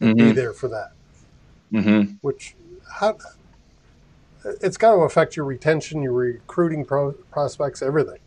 mm-hmm. 0.00 0.16
be 0.16 0.32
there 0.32 0.52
for 0.52 0.68
that. 0.68 0.92
Mm-hmm. 1.74 2.12
Which, 2.20 2.54
how, 2.90 3.18
it's 4.60 4.76
got 4.76 4.92
to 4.92 5.00
affect 5.00 5.36
your 5.36 5.44
retention, 5.44 6.02
your 6.02 6.12
recruiting 6.12 6.84
pro- 6.84 7.12
prospects, 7.12 7.82
everything. 7.82 8.18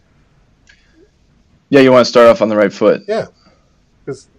Yeah, 1.70 1.82
you 1.82 1.92
want 1.92 2.06
to 2.06 2.10
start 2.10 2.28
off 2.28 2.42
on 2.42 2.50
the 2.50 2.56
right 2.56 2.72
foot. 2.72 3.04
Yeah, 3.08 3.28
because 4.06 4.30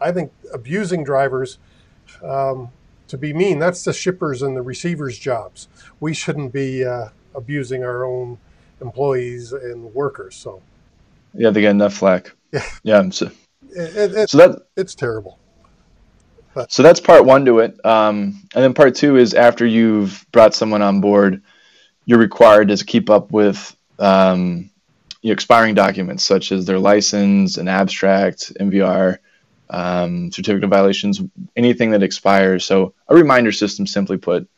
I 0.00 0.12
think 0.12 0.32
abusing 0.52 1.04
drivers 1.04 1.58
um, 2.22 2.70
to 3.08 3.18
be 3.18 3.32
mean. 3.32 3.58
That's 3.58 3.84
the 3.84 3.92
shippers 3.92 4.42
and 4.42 4.56
the 4.56 4.62
receivers' 4.62 5.18
jobs. 5.18 5.68
We 6.00 6.14
shouldn't 6.14 6.52
be 6.52 6.84
uh, 6.84 7.08
abusing 7.34 7.82
our 7.82 8.04
own 8.04 8.38
employees 8.80 9.52
and 9.52 9.92
workers. 9.94 10.36
So 10.36 10.62
yeah, 11.34 11.50
they 11.50 11.60
get 11.60 11.70
enough 11.70 11.94
flack. 11.94 12.32
Yeah, 12.52 12.64
yeah. 12.82 13.10
So, 13.10 13.30
it, 13.70 14.14
it, 14.14 14.30
so 14.30 14.38
that 14.38 14.62
it's 14.76 14.94
terrible. 14.94 15.38
So 16.68 16.82
that's 16.82 17.00
part 17.00 17.24
one 17.24 17.44
to 17.46 17.60
it, 17.60 17.84
um, 17.84 18.42
and 18.54 18.64
then 18.64 18.74
part 18.74 18.94
two 18.94 19.16
is 19.16 19.34
after 19.34 19.66
you've 19.66 20.24
brought 20.32 20.54
someone 20.54 20.82
on 20.82 21.00
board, 21.00 21.42
you're 22.06 22.18
required 22.18 22.68
to 22.68 22.84
keep 22.84 23.10
up 23.10 23.32
with 23.32 23.76
um, 23.98 24.70
expiring 25.22 25.74
documents 25.74 26.24
such 26.24 26.52
as 26.52 26.66
their 26.66 26.78
license, 26.78 27.56
an 27.56 27.68
abstract, 27.68 28.52
MVR, 28.60 29.18
um, 29.70 30.30
certificate 30.30 30.64
of 30.64 30.70
violations, 30.70 31.20
anything 31.56 31.90
that 31.90 32.02
expires. 32.02 32.64
So 32.64 32.94
a 33.08 33.14
reminder 33.14 33.52
system, 33.52 33.86
simply 33.86 34.18
put. 34.18 34.48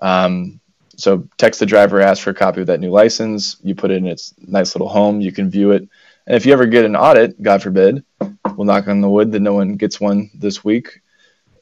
Um, 0.00 0.60
so 0.96 1.28
text 1.36 1.60
the 1.60 1.66
driver, 1.66 2.00
ask 2.00 2.22
for 2.22 2.30
a 2.30 2.34
copy 2.34 2.60
of 2.60 2.66
that 2.66 2.80
new 2.80 2.90
license. 2.90 3.56
You 3.62 3.74
put 3.74 3.92
it 3.92 3.98
in 3.98 4.06
its 4.06 4.34
nice 4.38 4.74
little 4.74 4.88
home. 4.88 5.20
You 5.20 5.30
can 5.30 5.48
view 5.48 5.70
it. 5.70 5.88
And 6.26 6.36
if 6.36 6.44
you 6.44 6.52
ever 6.52 6.66
get 6.66 6.84
an 6.84 6.96
audit, 6.96 7.40
God 7.40 7.62
forbid, 7.62 8.04
we'll 8.56 8.66
knock 8.66 8.88
on 8.88 9.00
the 9.00 9.08
wood 9.08 9.32
that 9.32 9.40
no 9.40 9.54
one 9.54 9.76
gets 9.76 10.00
one 10.00 10.30
this 10.34 10.64
week, 10.64 11.00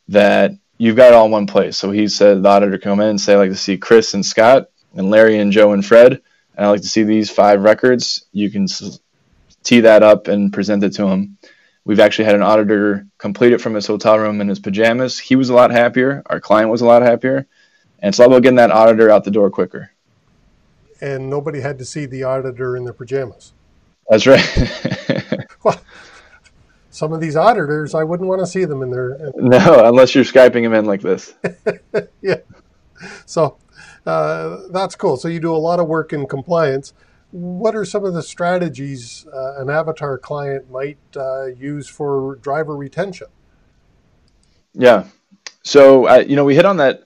that 0.09 0.53
you've 0.79 0.97
got 0.97 1.09
it 1.09 1.14
all 1.14 1.27
in 1.27 1.31
one 1.31 1.47
place. 1.47 1.77
So 1.77 1.90
he 1.90 2.09
said 2.09 2.42
the 2.42 2.49
auditor 2.49 2.79
come 2.79 3.01
in 3.01 3.09
and 3.09 3.21
say, 3.21 3.35
I 3.35 3.37
like 3.37 3.51
to 3.51 3.57
see 3.57 3.79
Chris 3.79 4.14
and 4.14 4.25
Scott 4.25 4.69
and 4.95 5.11
Larry 5.11 5.38
and 5.38 5.53
Joe 5.53 5.73
and 5.73 5.85
Fred, 5.85 6.12
and 6.57 6.66
I 6.66 6.69
like 6.69 6.83
to 6.83 6.88
see 6.88 7.03
these 7.03 7.31
five 7.31 7.62
records. 7.62 8.27
You 8.33 8.51
can 8.51 8.66
tee 9.62 9.81
that 9.81 10.03
up 10.03 10.29
and 10.29 10.53
present 10.53 10.85
it 10.85 10.95
to 10.95 11.07
him. 11.07 11.38
We've 11.85 12.01
actually 12.01 12.25
had 12.25 12.35
an 12.35 12.42
auditor 12.42 13.07
complete 13.19 13.53
it 13.53 13.61
from 13.61 13.75
his 13.75 13.87
hotel 13.87 14.19
room 14.19 14.40
in 14.40 14.49
his 14.49 14.59
pajamas. 14.59 15.19
He 15.19 15.37
was 15.37 15.51
a 15.51 15.55
lot 15.55 15.71
happier. 15.71 16.23
Our 16.27 16.40
client 16.40 16.71
was 16.71 16.81
a 16.81 16.87
lot 16.87 17.03
happier. 17.03 17.47
And 18.01 18.09
it's 18.09 18.21
all 18.21 18.27
about 18.27 18.42
getting 18.42 18.57
that 18.57 18.73
auditor 18.73 19.11
out 19.11 19.25
the 19.25 19.31
door 19.31 19.51
quicker. 19.51 19.90
And 21.01 21.31
nobody 21.31 21.61
had 21.61 21.79
to 21.79 21.85
see 21.85 22.07
the 22.07 22.25
auditor 22.25 22.77
in 22.77 22.85
their 22.85 22.92
pajamas. 22.92 23.53
That's 24.09 24.27
right. 24.27 25.47
well, 25.64 25.81
some 26.96 27.12
of 27.12 27.20
these 27.20 27.37
auditors, 27.37 27.94
I 27.94 28.04
wouldn't 28.04 28.28
want 28.28 28.40
to 28.40 28.46
see 28.46 28.64
them 28.64 28.82
in 28.82 28.90
there. 28.90 29.32
No, 29.37 29.85
unless 29.87 30.14
you're 30.14 30.24
Skyping 30.24 30.62
them 30.62 30.74
in 30.74 30.85
like 30.85 31.02
this. 31.02 31.35
yeah. 32.22 32.37
So 33.26 33.59
uh, 34.06 34.68
that's 34.70 34.94
cool. 34.94 35.16
So 35.16 35.28
you 35.28 35.40
do 35.40 35.54
a 35.54 35.56
lot 35.56 35.80
of 35.80 35.88
work 35.88 36.12
in 36.12 36.26
compliance 36.26 36.92
what 37.30 37.74
are 37.74 37.85
some 37.85 38.04
of 38.04 38.14
the 38.14 38.22
strategies 38.22 39.26
uh, 39.32 39.61
an 39.61 39.68
avatar 39.68 40.16
client 40.16 40.70
might 40.70 40.98
uh, 41.16 41.46
use 41.46 41.88
for 41.88 42.37
driver 42.37 42.76
retention? 42.76 43.26
Yeah, 44.72 45.04
so 45.62 46.06
I, 46.06 46.20
you 46.20 46.37
know 46.37 46.44
we 46.44 46.54
hit 46.54 46.64
on 46.64 46.78
that 46.78 47.02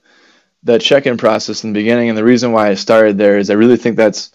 that 0.63 0.81
check-in 0.81 1.17
process 1.17 1.63
in 1.63 1.73
the 1.73 1.79
beginning, 1.79 2.09
and 2.09 2.17
the 2.17 2.23
reason 2.23 2.51
why 2.51 2.69
I 2.69 2.75
started 2.75 3.17
there 3.17 3.37
is 3.37 3.49
I 3.49 3.53
really 3.53 3.77
think 3.77 3.97
that's 3.97 4.31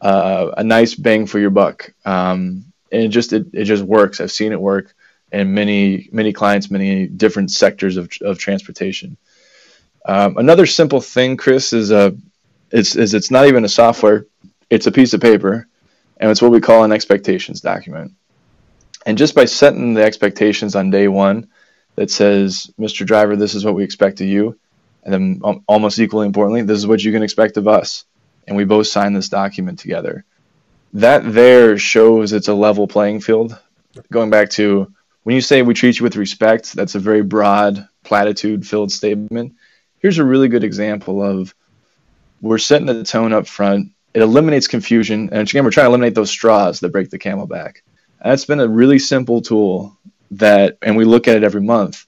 uh, 0.00 0.50
a 0.56 0.64
nice 0.64 0.94
bang 0.94 1.26
for 1.26 1.38
your 1.38 1.50
buck, 1.50 1.92
um, 2.04 2.64
and 2.90 3.02
it 3.02 3.08
just 3.08 3.32
it, 3.32 3.46
it 3.52 3.64
just 3.64 3.84
works. 3.84 4.20
I've 4.20 4.32
seen 4.32 4.52
it 4.52 4.60
work 4.60 4.94
in 5.32 5.54
many 5.54 6.08
many 6.12 6.32
clients, 6.32 6.70
many 6.70 7.06
different 7.06 7.50
sectors 7.50 7.96
of 7.96 8.10
of 8.22 8.38
transportation. 8.38 9.16
Um, 10.04 10.38
another 10.38 10.66
simple 10.66 11.00
thing, 11.00 11.36
Chris, 11.36 11.72
is 11.72 11.90
a 11.90 11.98
uh, 11.98 12.10
it's 12.70 12.96
is 12.96 13.14
it's 13.14 13.30
not 13.30 13.46
even 13.46 13.64
a 13.64 13.68
software 13.68 14.26
it's 14.70 14.86
a 14.86 14.92
piece 14.92 15.14
of 15.14 15.20
paper, 15.20 15.66
and 16.18 16.30
it's 16.30 16.42
what 16.42 16.50
we 16.50 16.60
call 16.60 16.84
an 16.84 16.92
expectations 16.92 17.60
document. 17.60 18.12
And 19.06 19.16
just 19.16 19.34
by 19.34 19.46
setting 19.46 19.94
the 19.94 20.04
expectations 20.04 20.74
on 20.76 20.90
day 20.90 21.08
one 21.08 21.48
that 21.94 22.10
says, 22.10 22.70
Mr. 22.78 23.06
Driver, 23.06 23.36
this 23.36 23.54
is 23.54 23.64
what 23.64 23.74
we 23.74 23.84
expect 23.84 24.20
of 24.20 24.26
you, 24.26 24.58
and 25.04 25.14
then 25.14 25.40
um, 25.44 25.64
almost 25.66 25.98
equally 25.98 26.26
importantly, 26.26 26.62
this 26.62 26.78
is 26.78 26.86
what 26.86 27.02
you 27.02 27.12
can 27.12 27.22
expect 27.22 27.56
of 27.56 27.66
us. 27.66 28.04
And 28.46 28.56
we 28.56 28.64
both 28.64 28.86
sign 28.86 29.12
this 29.12 29.28
document 29.28 29.78
together. 29.78 30.24
That 30.94 31.32
there 31.32 31.76
shows 31.76 32.32
it's 32.32 32.48
a 32.48 32.54
level 32.54 32.86
playing 32.86 33.20
field. 33.20 33.58
Going 34.10 34.30
back 34.30 34.50
to 34.50 34.92
when 35.28 35.34
you 35.34 35.42
say 35.42 35.60
we 35.60 35.74
treat 35.74 35.98
you 35.98 36.04
with 36.04 36.16
respect, 36.16 36.72
that's 36.72 36.94
a 36.94 36.98
very 36.98 37.20
broad, 37.20 37.86
platitude 38.02 38.66
filled 38.66 38.90
statement. 38.90 39.52
Here's 39.98 40.16
a 40.16 40.24
really 40.24 40.48
good 40.48 40.64
example 40.64 41.22
of 41.22 41.54
we're 42.40 42.56
setting 42.56 42.86
the 42.86 43.04
tone 43.04 43.34
up 43.34 43.46
front 43.46 43.92
it 44.14 44.22
eliminates 44.22 44.68
confusion, 44.68 45.28
and 45.30 45.46
again, 45.46 45.64
we're 45.64 45.70
trying 45.70 45.84
to 45.84 45.90
eliminate 45.90 46.14
those 46.14 46.30
straws 46.30 46.80
that 46.80 46.92
break 46.92 47.10
the 47.10 47.18
camel 47.18 47.46
back. 47.46 47.82
That's 48.24 48.46
been 48.46 48.58
a 48.58 48.66
really 48.66 48.98
simple 48.98 49.42
tool 49.42 49.98
that, 50.30 50.78
and 50.80 50.96
we 50.96 51.04
look 51.04 51.28
at 51.28 51.36
it 51.36 51.44
every 51.44 51.60
month. 51.60 52.06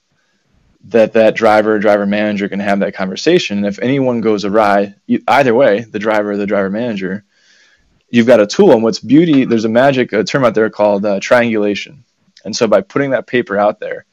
That 0.85 1.13
that 1.13 1.35
driver, 1.35 1.77
driver 1.77 2.07
manager 2.07 2.49
can 2.49 2.59
have 2.59 2.79
that 2.79 2.95
conversation, 2.95 3.57
and 3.57 3.67
if 3.67 3.77
anyone 3.77 4.21
goes 4.21 4.45
awry, 4.45 4.95
either 5.27 5.53
way, 5.53 5.81
the 5.81 5.99
driver 5.99 6.31
or 6.31 6.37
the 6.37 6.47
driver 6.47 6.71
manager, 6.71 7.23
you've 8.09 8.25
got 8.25 8.39
a 8.39 8.47
tool. 8.47 8.71
And 8.71 8.81
what's 8.81 8.97
beauty, 8.97 9.45
there's 9.45 9.65
a 9.65 9.69
magic 9.69 10.11
a 10.11 10.23
term 10.23 10.43
out 10.43 10.55
there 10.55 10.71
called 10.71 11.05
uh, 11.05 11.19
triangulation. 11.19 12.03
And 12.45 12.55
so 12.55 12.67
by 12.67 12.81
putting 12.81 13.11
that 13.11 13.27
paper 13.27 13.57
out 13.57 13.79
there, 13.79 14.05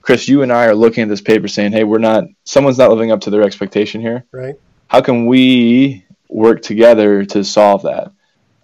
Chris, 0.00 0.28
you 0.28 0.42
and 0.42 0.52
I 0.52 0.66
are 0.66 0.74
looking 0.74 1.02
at 1.02 1.08
this 1.08 1.20
paper 1.20 1.48
saying, 1.48 1.72
hey, 1.72 1.84
we're 1.84 1.98
not, 1.98 2.24
someone's 2.44 2.78
not 2.78 2.90
living 2.90 3.12
up 3.12 3.20
to 3.22 3.30
their 3.30 3.42
expectation 3.42 4.00
here. 4.00 4.24
Right. 4.32 4.56
How 4.88 5.00
can 5.00 5.26
we 5.26 6.04
work 6.32 6.62
together 6.62 7.24
to 7.26 7.44
solve 7.44 7.82
that. 7.82 8.10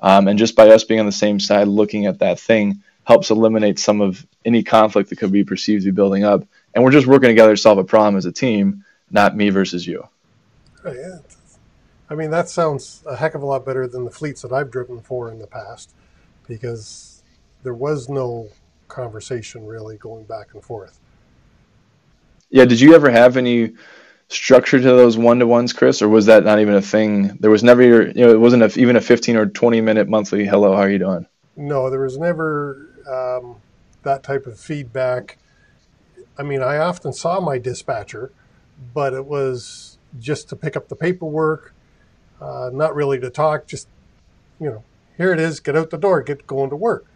Um, 0.00 0.28
and 0.28 0.38
just 0.38 0.56
by 0.56 0.68
us 0.70 0.84
being 0.84 1.00
on 1.00 1.06
the 1.06 1.12
same 1.12 1.38
side 1.38 1.68
looking 1.68 2.06
at 2.06 2.20
that 2.20 2.40
thing 2.40 2.82
helps 3.04 3.30
eliminate 3.30 3.78
some 3.78 4.00
of 4.00 4.26
any 4.44 4.62
conflict 4.62 5.10
that 5.10 5.16
could 5.16 5.32
be 5.32 5.44
perceived 5.44 5.82
to 5.84 5.92
be 5.92 5.94
building 5.94 6.24
up. 6.24 6.44
And 6.74 6.84
we're 6.84 6.92
just 6.92 7.06
working 7.06 7.28
together 7.28 7.54
to 7.54 7.60
solve 7.60 7.78
a 7.78 7.84
problem 7.84 8.16
as 8.16 8.26
a 8.26 8.32
team, 8.32 8.84
not 9.10 9.36
me 9.36 9.50
versus 9.50 9.86
you. 9.86 10.08
Oh, 10.84 10.92
yeah. 10.92 11.18
I 12.10 12.14
mean, 12.14 12.30
that 12.30 12.48
sounds 12.48 13.02
a 13.06 13.16
heck 13.16 13.34
of 13.34 13.42
a 13.42 13.46
lot 13.46 13.66
better 13.66 13.86
than 13.86 14.04
the 14.04 14.10
fleets 14.10 14.42
that 14.42 14.52
I've 14.52 14.70
driven 14.70 15.00
for 15.00 15.30
in 15.30 15.38
the 15.38 15.46
past 15.46 15.92
because 16.46 17.22
there 17.62 17.74
was 17.74 18.08
no 18.08 18.48
conversation 18.88 19.66
really 19.66 19.96
going 19.96 20.24
back 20.24 20.54
and 20.54 20.62
forth. 20.62 21.00
Yeah. 22.50 22.64
Did 22.64 22.80
you 22.80 22.94
ever 22.94 23.10
have 23.10 23.36
any 23.36 23.74
structure 24.28 24.78
to 24.78 24.84
those 24.84 25.16
one 25.16 25.38
to 25.38 25.46
ones, 25.46 25.72
Chris, 25.72 26.02
or 26.02 26.08
was 26.08 26.26
that 26.26 26.44
not 26.44 26.60
even 26.60 26.74
a 26.74 26.82
thing? 26.82 27.36
There 27.40 27.50
was 27.50 27.62
never, 27.62 27.82
you 27.82 28.12
know, 28.14 28.30
it 28.30 28.40
wasn't 28.40 28.62
a, 28.62 28.80
even 28.80 28.96
a 28.96 29.00
15 29.00 29.36
or 29.36 29.46
20 29.46 29.80
minute 29.80 30.08
monthly 30.08 30.46
hello, 30.46 30.74
how 30.74 30.82
are 30.82 30.90
you 30.90 30.98
doing? 30.98 31.26
No, 31.56 31.90
there 31.90 32.00
was 32.00 32.18
never 32.18 32.88
um, 33.10 33.56
that 34.02 34.22
type 34.22 34.46
of 34.46 34.58
feedback. 34.58 35.38
I 36.38 36.42
mean, 36.42 36.62
I 36.62 36.78
often 36.78 37.12
saw 37.12 37.40
my 37.40 37.58
dispatcher, 37.58 38.30
but 38.94 39.12
it 39.12 39.24
was 39.24 39.98
just 40.18 40.48
to 40.50 40.56
pick 40.56 40.76
up 40.76 40.88
the 40.88 40.96
paperwork, 40.96 41.74
uh, 42.40 42.70
not 42.72 42.94
really 42.94 43.18
to 43.20 43.30
talk, 43.30 43.66
just, 43.66 43.88
you 44.60 44.70
know, 44.70 44.84
here 45.16 45.32
it 45.32 45.40
is, 45.40 45.58
get 45.58 45.76
out 45.76 45.90
the 45.90 45.98
door, 45.98 46.22
get 46.22 46.46
going 46.46 46.70
to 46.70 46.76
work. 46.76 47.06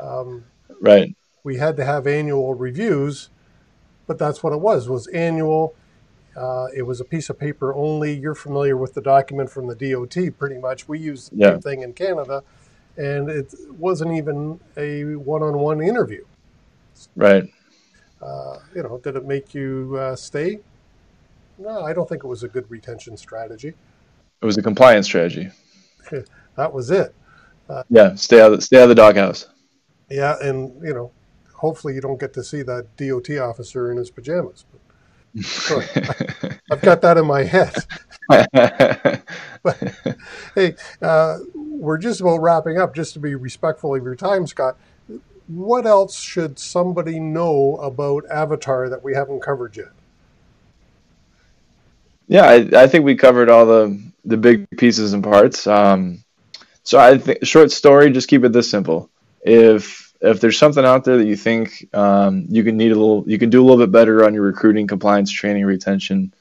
Um, 0.00 0.44
right. 0.80 1.14
We 1.42 1.56
had 1.56 1.76
to 1.76 1.84
have 1.84 2.06
annual 2.06 2.54
reviews, 2.54 3.28
but 4.06 4.18
that's 4.18 4.42
what 4.42 4.52
it 4.52 4.60
was, 4.60 4.88
was 4.88 5.06
annual 5.08 5.74
uh, 6.36 6.66
it 6.74 6.82
was 6.82 7.00
a 7.00 7.04
piece 7.04 7.30
of 7.30 7.38
paper 7.38 7.74
only. 7.74 8.14
You're 8.14 8.34
familiar 8.34 8.76
with 8.76 8.94
the 8.94 9.00
document 9.00 9.50
from 9.50 9.68
the 9.68 9.74
DOT, 9.74 10.16
pretty 10.38 10.58
much. 10.58 10.88
We 10.88 10.98
use 10.98 11.28
the 11.28 11.36
yeah. 11.36 11.50
same 11.52 11.60
thing 11.60 11.82
in 11.82 11.92
Canada, 11.92 12.42
and 12.96 13.28
it 13.28 13.54
wasn't 13.78 14.16
even 14.16 14.60
a 14.76 15.14
one-on-one 15.16 15.80
interview. 15.80 16.24
Right. 17.14 17.44
Uh, 18.20 18.58
you 18.74 18.82
know, 18.82 18.98
did 18.98 19.16
it 19.16 19.26
make 19.26 19.54
you 19.54 19.96
uh, 19.98 20.16
stay? 20.16 20.60
No, 21.58 21.82
I 21.82 21.92
don't 21.92 22.08
think 22.08 22.24
it 22.24 22.26
was 22.26 22.42
a 22.42 22.48
good 22.48 22.68
retention 22.68 23.16
strategy. 23.16 23.74
It 24.40 24.46
was 24.46 24.58
a 24.58 24.62
compliance 24.62 25.06
strategy. 25.06 25.50
that 26.56 26.72
was 26.72 26.90
it. 26.90 27.14
Uh, 27.68 27.82
yeah, 27.88 28.14
stay 28.16 28.40
out, 28.40 28.52
of 28.52 28.58
the, 28.58 28.62
stay 28.62 28.78
out 28.78 28.84
of 28.84 28.88
the 28.88 28.94
doghouse. 28.94 29.46
Yeah, 30.10 30.36
and 30.40 30.82
you 30.82 30.94
know, 30.94 31.10
hopefully 31.54 31.94
you 31.94 32.00
don't 32.00 32.20
get 32.20 32.32
to 32.34 32.44
see 32.44 32.62
that 32.62 32.96
DOT 32.96 33.30
officer 33.38 33.90
in 33.90 33.96
his 33.96 34.10
pajamas. 34.10 34.64
But 34.70 34.80
I've 36.70 36.80
got 36.80 37.02
that 37.02 37.16
in 37.16 37.26
my 37.26 37.42
head. 37.42 37.74
but, 39.62 39.94
hey, 40.54 40.76
uh, 41.02 41.38
we're 41.54 41.98
just 41.98 42.20
about 42.20 42.38
wrapping 42.38 42.78
up. 42.78 42.94
Just 42.94 43.14
to 43.14 43.18
be 43.18 43.34
respectful 43.34 43.94
of 43.94 44.02
your 44.02 44.14
time, 44.14 44.46
Scott, 44.46 44.76
what 45.48 45.86
else 45.86 46.18
should 46.18 46.58
somebody 46.58 47.18
know 47.18 47.76
about 47.76 48.24
Avatar 48.30 48.88
that 48.88 49.02
we 49.02 49.14
haven't 49.14 49.40
covered 49.40 49.76
yet? 49.76 49.92
Yeah, 52.26 52.46
I, 52.46 52.84
I 52.84 52.86
think 52.86 53.04
we 53.04 53.16
covered 53.16 53.50
all 53.50 53.66
the 53.66 54.02
the 54.24 54.36
big 54.36 54.66
pieces 54.78 55.12
and 55.12 55.22
parts. 55.22 55.66
Um, 55.66 56.24
so 56.82 56.98
I 56.98 57.18
think 57.18 57.44
short 57.44 57.70
story, 57.70 58.10
just 58.10 58.28
keep 58.28 58.44
it 58.44 58.52
this 58.52 58.70
simple. 58.70 59.10
If 59.44 60.12
if 60.20 60.40
there's 60.40 60.58
something 60.58 60.84
out 60.84 61.04
there 61.04 61.18
that 61.18 61.26
you 61.26 61.36
think 61.36 61.86
um, 61.94 62.46
you 62.48 62.64
can 62.64 62.76
need 62.76 62.92
a 62.92 62.96
little, 62.96 63.24
you 63.26 63.38
can 63.38 63.50
do 63.50 63.62
a 63.62 63.64
little 63.64 63.84
bit 63.84 63.92
better 63.92 64.24
on 64.24 64.34
your 64.34 64.42
recruiting, 64.42 64.86
compliance, 64.86 65.30
training, 65.30 65.66
retention, 65.66 66.32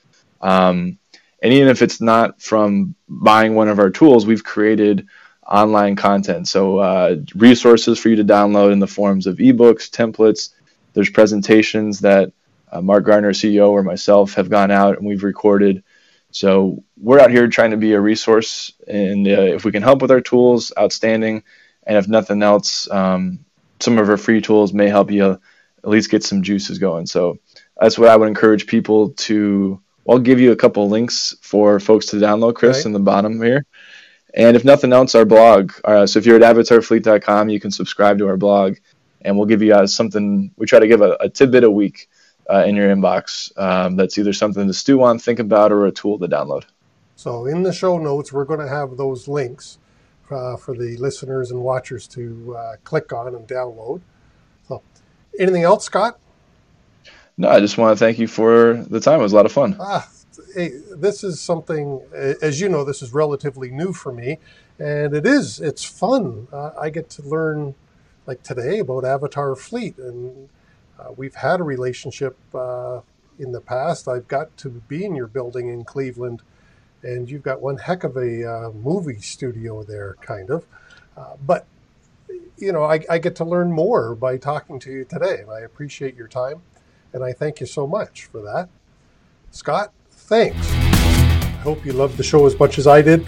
um, 0.41 0.97
and 1.41 1.51
even 1.53 1.67
if 1.67 1.81
it's 1.81 1.99
not 1.99 2.41
from 2.41 2.95
buying 3.09 3.53
one 3.53 3.67
of 3.67 3.77
our 3.77 3.89
tools, 3.89 4.25
we've 4.25 4.45
created 4.45 5.07
online 5.45 5.97
content. 5.97 6.47
So 6.47 6.77
uh, 6.77 7.17
resources 7.35 7.99
for 7.99 8.07
you 8.07 8.15
to 8.15 8.23
download 8.23 8.71
in 8.71 8.79
the 8.79 8.87
forms 8.87 9.27
of 9.27 9.37
ebooks, 9.37 9.89
templates. 9.89 10.51
There's 10.93 11.09
presentations 11.09 11.99
that 11.99 12.31
uh, 12.71 12.81
Mark 12.81 13.03
Gardner, 13.03 13.33
CEO, 13.33 13.69
or 13.69 13.83
myself 13.83 14.35
have 14.35 14.49
gone 14.49 14.71
out 14.71 14.97
and 14.97 15.05
we've 15.05 15.23
recorded. 15.23 15.83
So 16.31 16.83
we're 16.97 17.19
out 17.19 17.29
here 17.29 17.47
trying 17.47 17.71
to 17.71 17.77
be 17.77 17.93
a 17.93 17.99
resource, 17.99 18.73
and 18.87 19.27
uh, 19.27 19.31
if 19.31 19.65
we 19.65 19.71
can 19.71 19.83
help 19.83 20.01
with 20.01 20.11
our 20.11 20.21
tools, 20.21 20.71
outstanding. 20.79 21.43
And 21.85 21.97
if 21.97 22.07
nothing 22.07 22.41
else, 22.43 22.89
um, 22.89 23.45
some 23.79 23.97
of 23.97 24.09
our 24.09 24.17
free 24.17 24.41
tools 24.41 24.73
may 24.73 24.87
help 24.87 25.11
you 25.11 25.39
at 25.83 25.89
least 25.89 26.09
get 26.09 26.23
some 26.23 26.43
juices 26.43 26.79
going. 26.79 27.05
So 27.05 27.39
that's 27.79 27.97
what 27.97 28.09
I 28.09 28.15
would 28.15 28.27
encourage 28.27 28.67
people 28.67 29.09
to. 29.09 29.81
I'll 30.09 30.19
give 30.19 30.39
you 30.39 30.51
a 30.51 30.55
couple 30.55 30.89
links 30.89 31.35
for 31.41 31.79
folks 31.79 32.07
to 32.07 32.17
download, 32.17 32.55
Chris, 32.55 32.77
right. 32.77 32.85
in 32.87 32.91
the 32.91 32.99
bottom 32.99 33.41
here. 33.41 33.65
And 34.33 34.57
if 34.57 34.65
nothing 34.65 34.91
else, 34.91 35.15
our 35.15 35.25
blog. 35.25 35.73
Uh, 35.85 36.05
so 36.05 36.19
if 36.19 36.25
you're 36.25 36.43
at 36.43 36.55
avatarfleet.com, 36.55 37.49
you 37.49 37.59
can 37.59 37.71
subscribe 37.71 38.17
to 38.17 38.27
our 38.27 38.35
blog, 38.35 38.77
and 39.21 39.37
we'll 39.37 39.45
give 39.45 39.61
you 39.61 39.69
guys 39.69 39.93
something. 39.93 40.51
We 40.57 40.65
try 40.65 40.79
to 40.79 40.87
give 40.87 41.01
a, 41.01 41.17
a 41.19 41.29
tidbit 41.29 41.63
a 41.63 41.71
week 41.71 42.09
uh, 42.49 42.63
in 42.65 42.75
your 42.75 42.93
inbox 42.93 43.57
um, 43.57 43.95
that's 43.95 44.17
either 44.17 44.33
something 44.33 44.67
to 44.67 44.73
stew 44.73 45.03
on, 45.03 45.19
think 45.19 45.39
about, 45.39 45.71
or 45.71 45.85
a 45.85 45.91
tool 45.91 46.19
to 46.19 46.27
download. 46.27 46.63
So 47.15 47.45
in 47.45 47.63
the 47.63 47.71
show 47.71 47.97
notes, 47.97 48.33
we're 48.33 48.45
going 48.45 48.59
to 48.59 48.67
have 48.67 48.97
those 48.97 49.27
links 49.27 49.77
uh, 50.31 50.57
for 50.57 50.75
the 50.75 50.97
listeners 50.97 51.51
and 51.51 51.61
watchers 51.61 52.07
to 52.09 52.55
uh, 52.57 52.75
click 52.83 53.11
on 53.13 53.35
and 53.35 53.47
download. 53.47 54.01
So, 54.67 54.81
anything 55.39 55.63
else, 55.63 55.85
Scott? 55.85 56.19
No, 57.37 57.49
I 57.49 57.59
just 57.59 57.77
want 57.77 57.97
to 57.97 58.03
thank 58.03 58.19
you 58.19 58.27
for 58.27 58.83
the 58.89 58.99
time. 58.99 59.19
It 59.19 59.23
was 59.23 59.33
a 59.33 59.35
lot 59.35 59.45
of 59.45 59.51
fun. 59.51 59.75
Ah, 59.79 60.07
hey, 60.55 60.69
this 60.95 61.23
is 61.23 61.39
something, 61.39 62.01
as 62.13 62.61
you 62.61 62.69
know, 62.69 62.83
this 62.83 63.01
is 63.01 63.13
relatively 63.13 63.71
new 63.71 63.91
for 63.93 64.11
me, 64.11 64.37
and 64.79 65.13
it 65.13 65.25
is. 65.25 65.59
It's 65.59 65.83
fun. 65.83 66.47
Uh, 66.51 66.71
I 66.79 66.89
get 66.89 67.09
to 67.11 67.23
learn, 67.23 67.75
like 68.27 68.43
today, 68.43 68.79
about 68.79 69.03
Avatar 69.03 69.55
Fleet, 69.55 69.97
and 69.97 70.49
uh, 70.99 71.11
we've 71.15 71.35
had 71.35 71.59
a 71.59 71.63
relationship 71.63 72.37
uh, 72.53 73.01
in 73.39 73.51
the 73.51 73.61
past. 73.61 74.07
I've 74.07 74.27
got 74.27 74.55
to 74.57 74.69
be 74.69 75.03
in 75.03 75.15
your 75.15 75.27
building 75.27 75.69
in 75.69 75.83
Cleveland, 75.83 76.43
and 77.03 77.29
you've 77.29 77.43
got 77.43 77.61
one 77.61 77.77
heck 77.77 78.03
of 78.03 78.17
a 78.17 78.49
uh, 78.49 78.71
movie 78.71 79.19
studio 79.19 79.83
there, 79.83 80.15
kind 80.21 80.49
of. 80.49 80.65
Uh, 81.15 81.35
but 81.45 81.67
you 82.57 82.71
know, 82.71 82.83
I, 82.83 83.01
I 83.09 83.17
get 83.17 83.35
to 83.37 83.45
learn 83.45 83.71
more 83.71 84.15
by 84.15 84.37
talking 84.37 84.79
to 84.79 84.91
you 84.91 85.05
today, 85.05 85.39
and 85.41 85.51
I 85.51 85.61
appreciate 85.61 86.15
your 86.15 86.27
time. 86.27 86.61
And 87.11 87.23
I 87.23 87.33
thank 87.33 87.59
you 87.59 87.65
so 87.65 87.85
much 87.85 88.25
for 88.25 88.41
that. 88.41 88.69
Scott, 89.51 89.91
thanks. 90.09 90.71
I 90.71 91.61
hope 91.63 91.85
you 91.85 91.93
loved 91.93 92.17
the 92.17 92.23
show 92.23 92.45
as 92.45 92.57
much 92.57 92.77
as 92.77 92.87
I 92.87 93.01
did. 93.01 93.27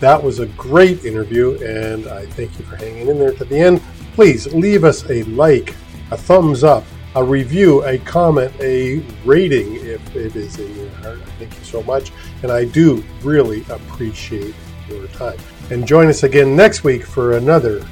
That 0.00 0.22
was 0.22 0.38
a 0.38 0.46
great 0.46 1.04
interview, 1.04 1.60
and 1.62 2.06
I 2.06 2.26
thank 2.26 2.56
you 2.58 2.64
for 2.64 2.76
hanging 2.76 3.08
in 3.08 3.18
there 3.18 3.32
to 3.32 3.44
the 3.44 3.58
end. 3.58 3.82
Please 4.14 4.46
leave 4.54 4.84
us 4.84 5.08
a 5.10 5.24
like, 5.24 5.74
a 6.10 6.16
thumbs 6.16 6.62
up, 6.62 6.84
a 7.16 7.24
review, 7.24 7.84
a 7.84 7.98
comment, 7.98 8.52
a 8.60 8.98
rating 9.24 9.74
if 9.76 10.14
it 10.14 10.36
is 10.36 10.58
in 10.58 10.76
your 10.76 10.90
heart. 10.90 11.20
Thank 11.38 11.58
you 11.58 11.64
so 11.64 11.82
much, 11.82 12.12
and 12.42 12.52
I 12.52 12.64
do 12.64 13.04
really 13.22 13.64
appreciate 13.68 14.54
your 14.88 15.06
time. 15.08 15.38
And 15.70 15.86
join 15.86 16.08
us 16.08 16.22
again 16.22 16.56
next 16.56 16.84
week 16.84 17.04
for 17.04 17.36
another 17.36 17.86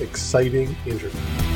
exciting 0.00 0.76
interview. 0.86 1.51